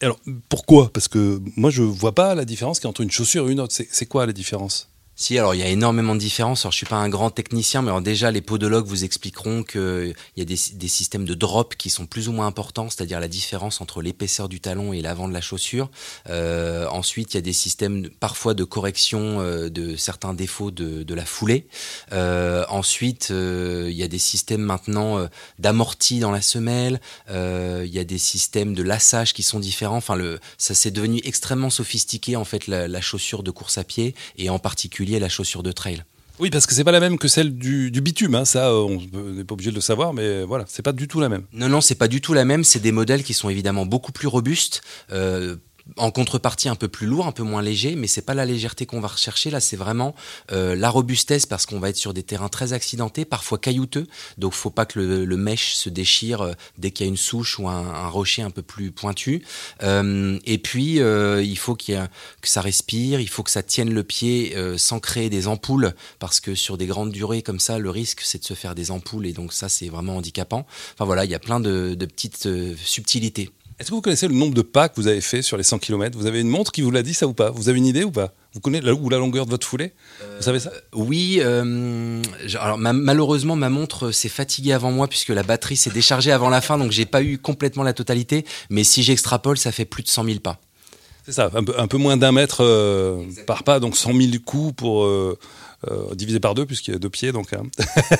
Alors 0.00 0.18
pourquoi? 0.48 0.90
Parce 0.92 1.08
que 1.08 1.40
moi 1.56 1.70
je 1.70 1.82
vois 1.82 2.14
pas 2.14 2.34
la 2.34 2.46
différence 2.46 2.80
qu'il 2.80 2.86
y 2.86 2.90
entre 2.90 3.02
une 3.02 3.10
chaussure 3.10 3.48
et 3.48 3.52
une 3.52 3.60
autre. 3.60 3.74
C'est 3.90 4.06
quoi 4.06 4.24
la 4.24 4.32
différence? 4.32 4.88
Si, 5.20 5.36
alors 5.36 5.52
il 5.52 5.58
y 5.58 5.64
a 5.64 5.68
énormément 5.68 6.14
de 6.14 6.20
différences. 6.20 6.64
Alors 6.64 6.70
je 6.70 6.76
suis 6.76 6.86
pas 6.86 6.94
un 6.94 7.08
grand 7.08 7.30
technicien, 7.30 7.82
mais 7.82 7.88
alors 7.88 8.00
déjà 8.00 8.30
les 8.30 8.40
podologues 8.40 8.86
vous 8.86 9.02
expliqueront 9.02 9.64
que 9.64 10.14
il 10.36 10.40
y 10.40 10.42
a 10.42 10.44
des, 10.44 10.54
systèmes 10.88 11.24
de 11.24 11.34
drop 11.34 11.74
qui 11.74 11.90
sont 11.90 12.06
plus 12.06 12.28
ou 12.28 12.32
moins 12.32 12.46
importants, 12.46 12.88
c'est-à-dire 12.88 13.18
la 13.18 13.26
différence 13.26 13.80
entre 13.80 14.00
l'épaisseur 14.00 14.48
du 14.48 14.60
talon 14.60 14.92
et 14.92 15.02
l'avant 15.02 15.26
de 15.26 15.32
la 15.32 15.40
chaussure. 15.40 15.90
Euh, 16.30 16.86
ensuite, 16.90 17.34
il 17.34 17.36
y 17.36 17.38
a 17.38 17.42
des 17.42 17.52
systèmes 17.52 18.08
parfois 18.20 18.54
de 18.54 18.62
correction 18.62 19.40
euh, 19.40 19.68
de 19.68 19.96
certains 19.96 20.34
défauts 20.34 20.70
de, 20.70 21.02
de 21.02 21.14
la 21.14 21.24
foulée. 21.24 21.66
Euh, 22.12 22.64
ensuite, 22.68 23.30
il 23.30 23.90
y 23.90 24.04
a 24.04 24.08
des 24.08 24.20
systèmes 24.20 24.62
maintenant 24.62 25.28
d'amorti 25.58 26.20
dans 26.20 26.30
la 26.30 26.42
semelle. 26.42 27.00
Il 27.28 27.90
y 27.92 27.98
a 27.98 28.04
des 28.04 28.18
systèmes 28.18 28.72
de 28.72 28.84
lassage 28.84 29.34
qui 29.34 29.42
sont 29.42 29.58
différents. 29.58 29.96
Enfin, 29.96 30.14
le, 30.14 30.38
ça 30.58 30.74
s'est 30.74 30.92
devenu 30.92 31.20
extrêmement 31.24 31.70
sophistiqué 31.70 32.36
en 32.36 32.44
fait 32.44 32.68
la, 32.68 32.86
la 32.86 33.00
chaussure 33.00 33.42
de 33.42 33.50
course 33.50 33.78
à 33.78 33.84
pied 33.84 34.14
et 34.36 34.48
en 34.48 34.60
particulier 34.60 35.07
la 35.18 35.28
chaussure 35.28 35.62
de 35.62 35.72
trail. 35.72 36.04
Oui, 36.40 36.50
parce 36.50 36.66
que 36.66 36.74
c'est 36.74 36.84
pas 36.84 36.92
la 36.92 37.00
même 37.00 37.18
que 37.18 37.26
celle 37.26 37.56
du, 37.56 37.90
du 37.90 38.00
bitume. 38.00 38.36
hein. 38.36 38.44
Ça, 38.44 38.68
euh, 38.68 38.98
on 39.14 39.32
n'est 39.32 39.42
pas 39.42 39.54
obligé 39.54 39.70
de 39.70 39.74
le 39.74 39.80
savoir, 39.80 40.12
mais 40.14 40.44
voilà, 40.44 40.64
c'est 40.68 40.82
pas 40.84 40.92
du 40.92 41.08
tout 41.08 41.18
la 41.18 41.28
même. 41.28 41.42
Non, 41.52 41.68
non, 41.68 41.80
c'est 41.80 41.96
pas 41.96 42.06
du 42.06 42.20
tout 42.20 42.32
la 42.32 42.44
même. 42.44 42.62
C'est 42.62 42.78
des 42.78 42.92
modèles 42.92 43.24
qui 43.24 43.34
sont 43.34 43.48
évidemment 43.48 43.86
beaucoup 43.86 44.12
plus 44.12 44.28
robustes. 44.28 44.82
euh, 45.10 45.56
en 45.96 46.10
contrepartie 46.10 46.68
un 46.68 46.74
peu 46.74 46.88
plus 46.88 47.06
lourd, 47.06 47.26
un 47.26 47.32
peu 47.32 47.42
moins 47.42 47.62
léger, 47.62 47.96
mais 47.96 48.06
c'est 48.06 48.22
pas 48.22 48.34
la 48.34 48.44
légèreté 48.44 48.86
qu'on 48.86 49.00
va 49.00 49.08
rechercher 49.08 49.50
là, 49.50 49.60
c'est 49.60 49.76
vraiment 49.76 50.14
euh, 50.52 50.74
la 50.74 50.90
robustesse 50.90 51.46
parce 51.46 51.66
qu'on 51.66 51.80
va 51.80 51.88
être 51.90 51.96
sur 51.96 52.14
des 52.14 52.22
terrains 52.22 52.48
très 52.48 52.72
accidentés, 52.72 53.24
parfois 53.24 53.58
caillouteux, 53.58 54.06
donc 54.36 54.52
faut 54.52 54.70
pas 54.70 54.86
que 54.86 54.98
le, 54.98 55.24
le 55.24 55.36
mèche 55.36 55.74
se 55.74 55.88
déchire 55.88 56.42
euh, 56.42 56.52
dès 56.76 56.90
qu'il 56.90 57.06
y 57.06 57.08
a 57.08 57.10
une 57.10 57.16
souche 57.16 57.58
ou 57.58 57.68
un, 57.68 57.86
un 57.88 58.08
rocher 58.08 58.42
un 58.42 58.50
peu 58.50 58.62
plus 58.62 58.90
pointu. 58.90 59.44
Euh, 59.82 60.38
et 60.44 60.58
puis 60.58 61.00
euh, 61.00 61.42
il 61.42 61.58
faut 61.58 61.74
qu'il 61.74 62.08
que 62.40 62.48
ça 62.48 62.60
respire, 62.60 63.20
il 63.20 63.28
faut 63.28 63.42
que 63.42 63.50
ça 63.50 63.62
tienne 63.62 63.92
le 63.92 64.04
pied 64.04 64.56
euh, 64.56 64.78
sans 64.78 65.00
créer 65.00 65.30
des 65.30 65.48
ampoules 65.48 65.94
parce 66.18 66.40
que 66.40 66.54
sur 66.54 66.76
des 66.76 66.86
grandes 66.86 67.12
durées 67.12 67.42
comme 67.42 67.60
ça, 67.60 67.78
le 67.78 67.90
risque 67.90 68.20
c'est 68.22 68.38
de 68.38 68.44
se 68.44 68.54
faire 68.54 68.74
des 68.74 68.90
ampoules 68.90 69.26
et 69.26 69.32
donc 69.32 69.52
ça 69.52 69.68
c'est 69.68 69.88
vraiment 69.88 70.16
handicapant. 70.16 70.66
Enfin 70.94 71.04
voilà, 71.04 71.24
il 71.24 71.30
y 71.30 71.34
a 71.34 71.38
plein 71.38 71.60
de, 71.60 71.94
de 71.94 72.06
petites 72.06 72.46
euh, 72.46 72.74
subtilités. 72.84 73.50
Est-ce 73.78 73.90
que 73.90 73.94
vous 73.94 74.00
connaissez 74.02 74.26
le 74.26 74.34
nombre 74.34 74.54
de 74.54 74.62
pas 74.62 74.88
que 74.88 74.96
vous 75.00 75.06
avez 75.06 75.20
fait 75.20 75.40
sur 75.40 75.56
les 75.56 75.62
100 75.62 75.78
km 75.78 76.18
Vous 76.18 76.26
avez 76.26 76.40
une 76.40 76.48
montre 76.48 76.72
qui 76.72 76.82
vous 76.82 76.90
l'a 76.90 77.02
dit 77.04 77.14
ça 77.14 77.28
ou 77.28 77.32
pas? 77.32 77.50
Vous 77.50 77.68
avez 77.68 77.78
une 77.78 77.86
idée 77.86 78.02
ou 78.02 78.10
pas? 78.10 78.34
Vous 78.52 78.58
connaissez 78.60 78.84
la, 78.84 78.92
ou 78.92 79.08
la 79.08 79.18
longueur 79.18 79.44
de 79.46 79.50
votre 79.50 79.66
foulée? 79.66 79.92
Vous 80.36 80.42
savez 80.42 80.58
ça? 80.58 80.72
Oui, 80.94 81.38
euh, 81.42 82.20
alors 82.58 82.76
ma- 82.76 82.92
malheureusement 82.92 83.54
ma 83.54 83.68
montre 83.68 84.10
s'est 84.10 84.28
fatiguée 84.28 84.72
avant 84.72 84.90
moi 84.90 85.06
puisque 85.06 85.28
la 85.28 85.44
batterie 85.44 85.76
s'est 85.76 85.90
déchargée 85.90 86.32
avant 86.32 86.48
la 86.48 86.60
fin, 86.60 86.76
donc 86.76 86.90
j'ai 86.90 87.06
pas 87.06 87.22
eu 87.22 87.38
complètement 87.38 87.84
la 87.84 87.92
totalité. 87.92 88.44
Mais 88.68 88.82
si 88.82 89.04
j'extrapole, 89.04 89.58
ça 89.58 89.70
fait 89.70 89.84
plus 89.84 90.02
de 90.02 90.08
100 90.08 90.24
000 90.24 90.38
pas. 90.40 90.60
C'est 91.28 91.34
ça, 91.34 91.50
un 91.52 91.62
peu, 91.62 91.74
un 91.78 91.86
peu 91.86 91.98
moins 91.98 92.16
d'un 92.16 92.32
mètre 92.32 92.64
euh, 92.64 93.22
par 93.46 93.62
pas, 93.62 93.80
donc 93.80 93.98
100 93.98 94.14
000 94.14 94.32
coups 94.46 94.74
pour 94.74 95.04
euh, 95.04 95.38
euh, 95.86 96.14
divisé 96.14 96.40
par 96.40 96.54
deux 96.54 96.64
puisqu'il 96.64 96.92
y 96.92 96.96
a 96.96 96.98
deux 96.98 97.10
pieds, 97.10 97.32
donc 97.32 97.52
hein. 97.52 97.64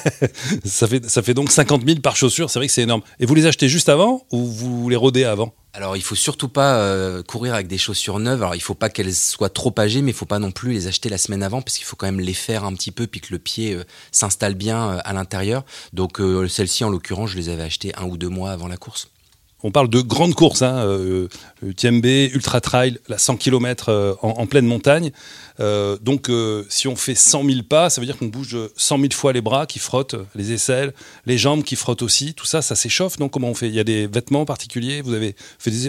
ça 0.67 0.87
fait 0.87 1.09
ça 1.09 1.23
fait 1.23 1.33
donc 1.33 1.51
50 1.51 1.87
000 1.87 2.01
par 2.01 2.17
chaussure. 2.17 2.51
C'est 2.51 2.59
vrai 2.59 2.67
que 2.67 2.73
c'est 2.75 2.83
énorme. 2.83 3.01
Et 3.19 3.25
vous 3.25 3.35
les 3.35 3.47
achetez 3.47 3.67
juste 3.67 3.89
avant 3.89 4.27
ou 4.31 4.45
vous 4.45 4.91
les 4.91 4.97
rodez 4.97 5.25
avant? 5.25 5.55
Alors 5.73 5.97
il 5.97 6.03
faut 6.03 6.15
surtout 6.15 6.51
pas 6.51 6.77
euh, 6.81 7.23
courir 7.23 7.55
avec 7.55 7.67
des 7.67 7.79
chaussures 7.79 8.19
neuves. 8.19 8.43
Alors 8.43 8.55
il 8.55 8.61
faut 8.61 8.75
pas 8.75 8.91
qu'elles 8.91 9.15
soient 9.15 9.49
trop 9.49 9.75
âgées, 9.79 10.03
mais 10.03 10.11
il 10.11 10.15
faut 10.15 10.27
pas 10.27 10.39
non 10.39 10.51
plus 10.51 10.73
les 10.73 10.87
acheter 10.87 11.09
la 11.09 11.19
semaine 11.19 11.43
avant 11.43 11.63
parce 11.63 11.79
qu'il 11.79 11.87
faut 11.87 11.97
quand 11.97 12.07
même 12.07 12.21
les 12.21 12.35
faire 12.35 12.65
un 12.65 12.75
petit 12.75 12.91
peu 12.91 13.07
puis 13.07 13.21
que 13.21 13.33
le 13.33 13.39
pied 13.39 13.75
euh, 13.75 13.85
s'installe 14.13 14.55
bien 14.55 14.91
euh, 14.91 14.99
à 15.05 15.15
l'intérieur. 15.15 15.65
Donc 15.95 16.21
celles-ci 16.49 16.85
en 16.85 16.91
l'occurrence, 16.91 17.31
je 17.31 17.37
les 17.37 17.49
avais 17.49 17.63
achetées 17.63 17.95
un 17.97 18.05
ou 18.05 18.19
deux 18.19 18.29
mois 18.29 18.51
avant 18.51 18.69
la 18.69 18.77
course. 18.77 19.09
On 19.63 19.71
parle 19.71 19.89
de 19.89 20.01
grandes 20.01 20.35
courses, 20.35 20.63
hein, 20.63 20.77
euh, 20.79 21.29
UTMB, 21.63 22.07
Ultra 22.35 22.61
Trail, 22.61 22.99
la 23.09 23.19
100 23.19 23.37
km 23.37 24.17
en, 24.23 24.29
en, 24.29 24.47
pleine 24.47 24.67
montagne. 24.67 25.11
Euh, 25.61 25.97
donc, 26.01 26.31
euh, 26.31 26.65
si 26.69 26.87
on 26.87 26.95
fait 26.95 27.17
100 27.17 27.45
000 27.45 27.63
pas, 27.69 27.91
ça 27.91 28.01
veut 28.01 28.07
dire 28.07 28.17
qu'on 28.17 28.27
bouge 28.27 28.57
100 28.77 28.99
000 28.99 29.13
fois 29.13 29.33
les 29.33 29.41
bras 29.41 29.67
qui 29.67 29.81
frottent, 29.81 30.15
les 30.37 30.53
aisselles, 30.53 30.95
les 31.27 31.39
jambes 31.39 31.65
qui 31.65 31.75
frottent 31.75 32.03
aussi. 32.03 32.35
Tout 32.35 32.47
ça, 32.47 32.63
ça 32.63 32.77
s'échauffe. 32.77 33.17
Donc, 33.19 33.33
comment 33.33 33.49
on 33.49 33.55
fait? 33.55 33.69
Il 33.69 33.75
y 33.75 33.81
a 33.81 33.85
des 33.85 34.07
vêtements 34.07 34.45
particuliers? 34.45 35.03
Vous 35.03 35.15
avez 35.15 35.35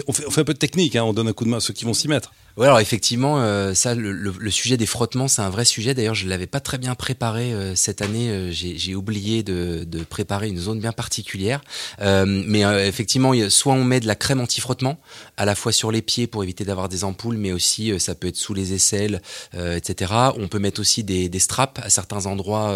on, 0.08 0.12
fait, 0.12 0.40
un 0.40 0.44
peu 0.44 0.54
de 0.54 0.58
technique. 0.58 0.96
Hein, 0.96 1.04
on 1.04 1.12
donne 1.12 1.28
un 1.28 1.32
coup 1.32 1.44
de 1.44 1.50
main 1.50 1.58
à 1.58 1.60
ceux 1.60 1.72
qui 1.72 1.84
vont 1.84 1.94
s'y 1.94 2.08
mettre. 2.08 2.32
Oui, 2.56 2.66
alors 2.66 2.80
effectivement, 2.80 3.40
euh, 3.40 3.74
ça, 3.74 3.94
le, 3.94 4.50
sujet 4.50 4.76
des 4.76 4.86
frottements, 4.86 5.28
c'est 5.28 5.42
un 5.42 5.50
vrai 5.50 5.64
sujet. 5.64 5.94
D'ailleurs, 5.94 6.14
je 6.14 6.24
ne 6.24 6.30
l'avais 6.30 6.46
pas 6.46 6.60
très 6.60 6.78
bien 6.78 6.94
préparé 6.94 7.52
euh, 7.52 7.74
cette 7.74 8.02
année. 8.02 8.28
Euh, 8.28 8.50
J'ai 8.50 8.94
oublié 8.94 9.42
de, 9.42 9.86
préparer 10.08 10.48
une 10.48 10.58
zone 10.58 10.80
bien 10.80 10.92
particulière. 10.92 11.60
Euh, 12.00 12.24
mais 12.26 12.60
effectivement, 12.86 13.32
soit 13.60 13.74
on 13.74 13.84
met 13.84 14.00
de 14.00 14.06
la 14.06 14.14
crème 14.14 14.40
anti-frottement, 14.40 14.98
à 15.36 15.44
la 15.44 15.54
fois 15.54 15.72
sur 15.72 15.90
les 15.90 16.02
pieds 16.02 16.26
pour 16.26 16.42
éviter 16.42 16.64
d'avoir 16.64 16.88
des 16.88 17.04
ampoules, 17.04 17.36
mais 17.36 17.52
aussi 17.52 17.98
ça 17.98 18.14
peut 18.14 18.28
être 18.28 18.36
sous 18.36 18.54
les 18.54 18.72
aisselles, 18.72 19.22
etc. 19.54 20.12
On 20.36 20.48
peut 20.48 20.58
mettre 20.58 20.80
aussi 20.80 21.04
des, 21.04 21.38
straps 21.38 21.80
à 21.82 21.90
certains 21.90 22.26
endroits 22.26 22.74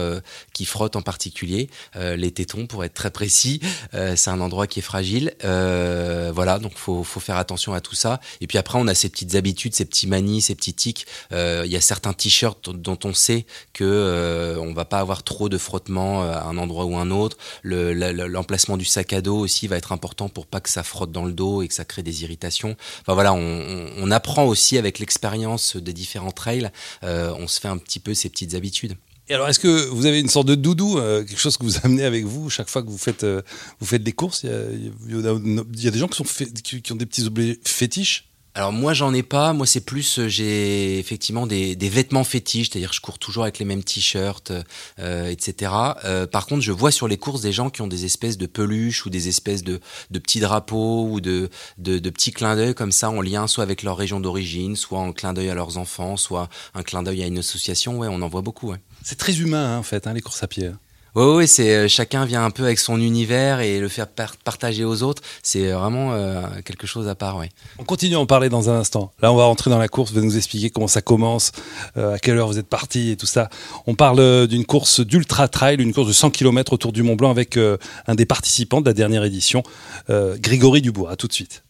qui 0.52 0.64
frottent 0.64 0.96
en 0.96 1.02
particulier. 1.02 1.68
les 1.94 2.30
tétons, 2.30 2.66
pour 2.66 2.84
être 2.84 2.94
très 2.94 3.10
précis, 3.10 3.60
c'est 3.92 4.30
un 4.30 4.40
endroit 4.40 4.66
qui 4.66 4.78
est 4.80 4.82
fragile. 4.82 5.34
voilà, 5.40 6.58
donc 6.58 6.76
faut, 6.76 7.04
faut 7.04 7.20
faire 7.20 7.36
attention 7.36 7.74
à 7.74 7.80
tout 7.80 7.94
ça. 7.94 8.20
Et 8.40 8.46
puis 8.46 8.58
après, 8.58 8.78
on 8.78 8.86
a 8.86 8.94
ces 8.94 9.08
petites 9.08 9.34
habitudes 9.34 9.74
ces 9.74 9.84
petits 9.84 10.06
manies, 10.06 10.40
ces 10.40 10.54
petits 10.54 10.74
tics. 10.74 11.06
Euh, 11.32 11.62
il 11.64 11.72
y 11.72 11.76
a 11.76 11.80
certains 11.80 12.12
t-shirts 12.12 12.70
dont 12.70 12.98
on 13.04 13.14
sait 13.14 13.46
que 13.72 13.84
euh, 13.84 14.58
on 14.58 14.72
va 14.72 14.84
pas 14.84 14.98
avoir 14.98 15.22
trop 15.22 15.48
de 15.48 15.58
frottement 15.58 16.22
euh, 16.22 16.32
à 16.32 16.44
un 16.44 16.58
endroit 16.58 16.84
ou 16.84 16.96
un 16.96 17.10
autre. 17.10 17.36
L'emplacement 17.62 18.76
le, 18.76 18.80
du 18.80 18.84
sac 18.84 19.12
à 19.12 19.20
dos 19.20 19.38
aussi 19.38 19.66
va 19.66 19.76
être 19.76 19.92
important 19.92 20.28
pour 20.28 20.46
pas 20.46 20.60
que 20.60 20.70
ça 20.74 20.82
frotte 20.82 21.12
dans 21.12 21.24
le 21.24 21.32
dos 21.32 21.62
et 21.62 21.68
que 21.68 21.74
ça 21.74 21.84
crée 21.84 22.02
des 22.02 22.22
irritations. 22.22 22.76
Enfin 23.00 23.14
voilà, 23.14 23.32
on, 23.32 24.10
apprend 24.10 24.44
aussi 24.44 24.78
avec 24.78 24.98
l'expérience 24.98 25.76
des 25.76 25.92
différents 25.92 26.30
trails. 26.30 26.70
on 27.02 27.48
se 27.48 27.60
fait 27.60 27.68
un 27.68 27.78
petit 27.78 28.00
peu 28.00 28.14
ces 28.14 28.28
petites 28.28 28.54
habitudes. 28.54 28.96
Et 29.28 29.34
alors, 29.34 29.48
est-ce 29.48 29.58
que 29.58 29.86
vous 29.86 30.04
avez 30.04 30.20
une 30.20 30.28
sorte 30.28 30.46
de 30.46 30.54
doudou, 30.54 30.98
euh, 30.98 31.24
quelque 31.24 31.40
chose 31.40 31.56
que 31.56 31.64
vous 31.64 31.78
amenez 31.82 32.04
avec 32.04 32.24
vous 32.24 32.50
chaque 32.50 32.68
fois 32.68 32.82
que 32.82 32.90
vous 32.90 32.98
faites, 32.98 33.24
euh, 33.24 33.40
vous 33.80 33.86
faites 33.86 34.02
des 34.02 34.12
courses? 34.12 34.42
Il 34.42 34.50
y, 34.50 35.86
a, 35.86 35.90
des 35.90 35.98
gens 35.98 36.08
qui, 36.08 36.82
qui 36.82 36.92
ont 36.92 36.96
des 36.96 37.06
petits 37.06 37.24
objets 37.24 37.58
fétiches 37.64 38.28
alors 38.56 38.72
moi 38.72 38.94
j'en 38.94 39.12
ai 39.12 39.24
pas, 39.24 39.52
moi 39.52 39.66
c'est 39.66 39.80
plus 39.80 40.20
euh, 40.20 40.28
j'ai 40.28 41.00
effectivement 41.00 41.46
des, 41.46 41.74
des, 41.74 41.88
vêtements 41.88 42.22
fétiches, 42.22 42.70
c'est-à-dire 42.70 42.92
je 42.92 43.00
cours 43.00 43.18
toujours 43.18 43.42
avec 43.42 43.58
les 43.58 43.64
mêmes 43.64 43.82
t-shirts, 43.82 44.52
euh, 45.00 45.28
etc. 45.28 45.72
Euh, 46.04 46.28
par 46.28 46.46
contre 46.46 46.62
je 46.62 46.70
vois 46.70 46.92
sur 46.92 47.08
les 47.08 47.16
courses 47.16 47.40
des 47.40 47.50
gens 47.50 47.68
qui 47.68 47.82
ont 47.82 47.88
des 47.88 48.04
espèces 48.04 48.38
de 48.38 48.46
peluches 48.46 49.06
ou 49.06 49.10
des 49.10 49.26
espèces 49.26 49.64
de, 49.64 49.80
de 50.10 50.18
petits 50.20 50.38
drapeaux 50.38 51.08
ou 51.10 51.20
de, 51.20 51.50
de, 51.78 51.98
de 51.98 52.10
petits 52.10 52.30
clins 52.30 52.54
d'œil 52.54 52.74
comme 52.74 52.92
ça 52.92 53.10
en 53.10 53.20
lien 53.20 53.48
soit 53.48 53.64
avec 53.64 53.82
leur 53.82 53.96
région 53.96 54.20
d'origine, 54.20 54.76
soit 54.76 55.00
en 55.00 55.12
clin 55.12 55.32
d'œil 55.32 55.50
à 55.50 55.54
leurs 55.54 55.76
enfants, 55.76 56.16
soit 56.16 56.48
un 56.74 56.84
clin 56.84 57.02
d'œil 57.02 57.24
à 57.24 57.26
une 57.26 57.38
association, 57.38 57.98
ouais 57.98 58.08
on 58.08 58.22
en 58.22 58.28
voit 58.28 58.42
beaucoup. 58.42 58.70
Ouais. 58.70 58.78
C'est 59.02 59.18
très 59.18 59.40
humain 59.40 59.74
hein, 59.74 59.78
en 59.78 59.82
fait 59.82 60.06
hein, 60.06 60.12
les 60.12 60.20
courses 60.20 60.44
à 60.44 60.46
pied. 60.46 60.70
Oui, 61.14 61.24
oui, 61.24 61.48
c'est 61.48 61.74
euh, 61.76 61.88
chacun 61.88 62.24
vient 62.24 62.44
un 62.44 62.50
peu 62.50 62.64
avec 62.64 62.78
son 62.78 63.00
univers 63.00 63.60
et 63.60 63.78
le 63.78 63.88
faire 63.88 64.08
partager 64.08 64.84
aux 64.84 65.02
autres, 65.02 65.22
c'est 65.42 65.70
vraiment 65.70 66.12
euh, 66.12 66.42
quelque 66.64 66.86
chose 66.86 67.08
à 67.08 67.14
part. 67.14 67.36
Ouais. 67.36 67.50
On 67.78 67.84
continue 67.84 68.16
à 68.16 68.20
en 68.20 68.26
parler 68.26 68.48
dans 68.48 68.70
un 68.70 68.80
instant. 68.80 69.12
Là, 69.20 69.32
on 69.32 69.36
va 69.36 69.44
rentrer 69.44 69.70
dans 69.70 69.78
la 69.78 69.88
course, 69.88 70.10
vous 70.10 70.18
allez 70.18 70.26
nous 70.26 70.36
expliquer 70.36 70.70
comment 70.70 70.88
ça 70.88 71.02
commence, 71.02 71.52
euh, 71.96 72.14
à 72.14 72.18
quelle 72.18 72.36
heure 72.36 72.48
vous 72.48 72.58
êtes 72.58 72.68
parti 72.68 73.10
et 73.10 73.16
tout 73.16 73.26
ça. 73.26 73.48
On 73.86 73.94
parle 73.94 74.20
euh, 74.20 74.46
d'une 74.46 74.64
course 74.64 75.00
d'ultra 75.00 75.48
trail, 75.48 75.76
une 75.80 75.92
course 75.92 76.08
de 76.08 76.12
100 76.12 76.30
km 76.30 76.72
autour 76.72 76.92
du 76.92 77.02
Mont 77.02 77.14
Blanc 77.14 77.30
avec 77.30 77.56
euh, 77.56 77.76
un 78.06 78.14
des 78.14 78.26
participants 78.26 78.80
de 78.80 78.86
la 78.86 78.94
dernière 78.94 79.24
édition, 79.24 79.62
Grégory 80.08 80.82
Dubois. 80.82 81.10
À 81.10 81.16
tout 81.16 81.28
de 81.28 81.32
suite. 81.32 81.62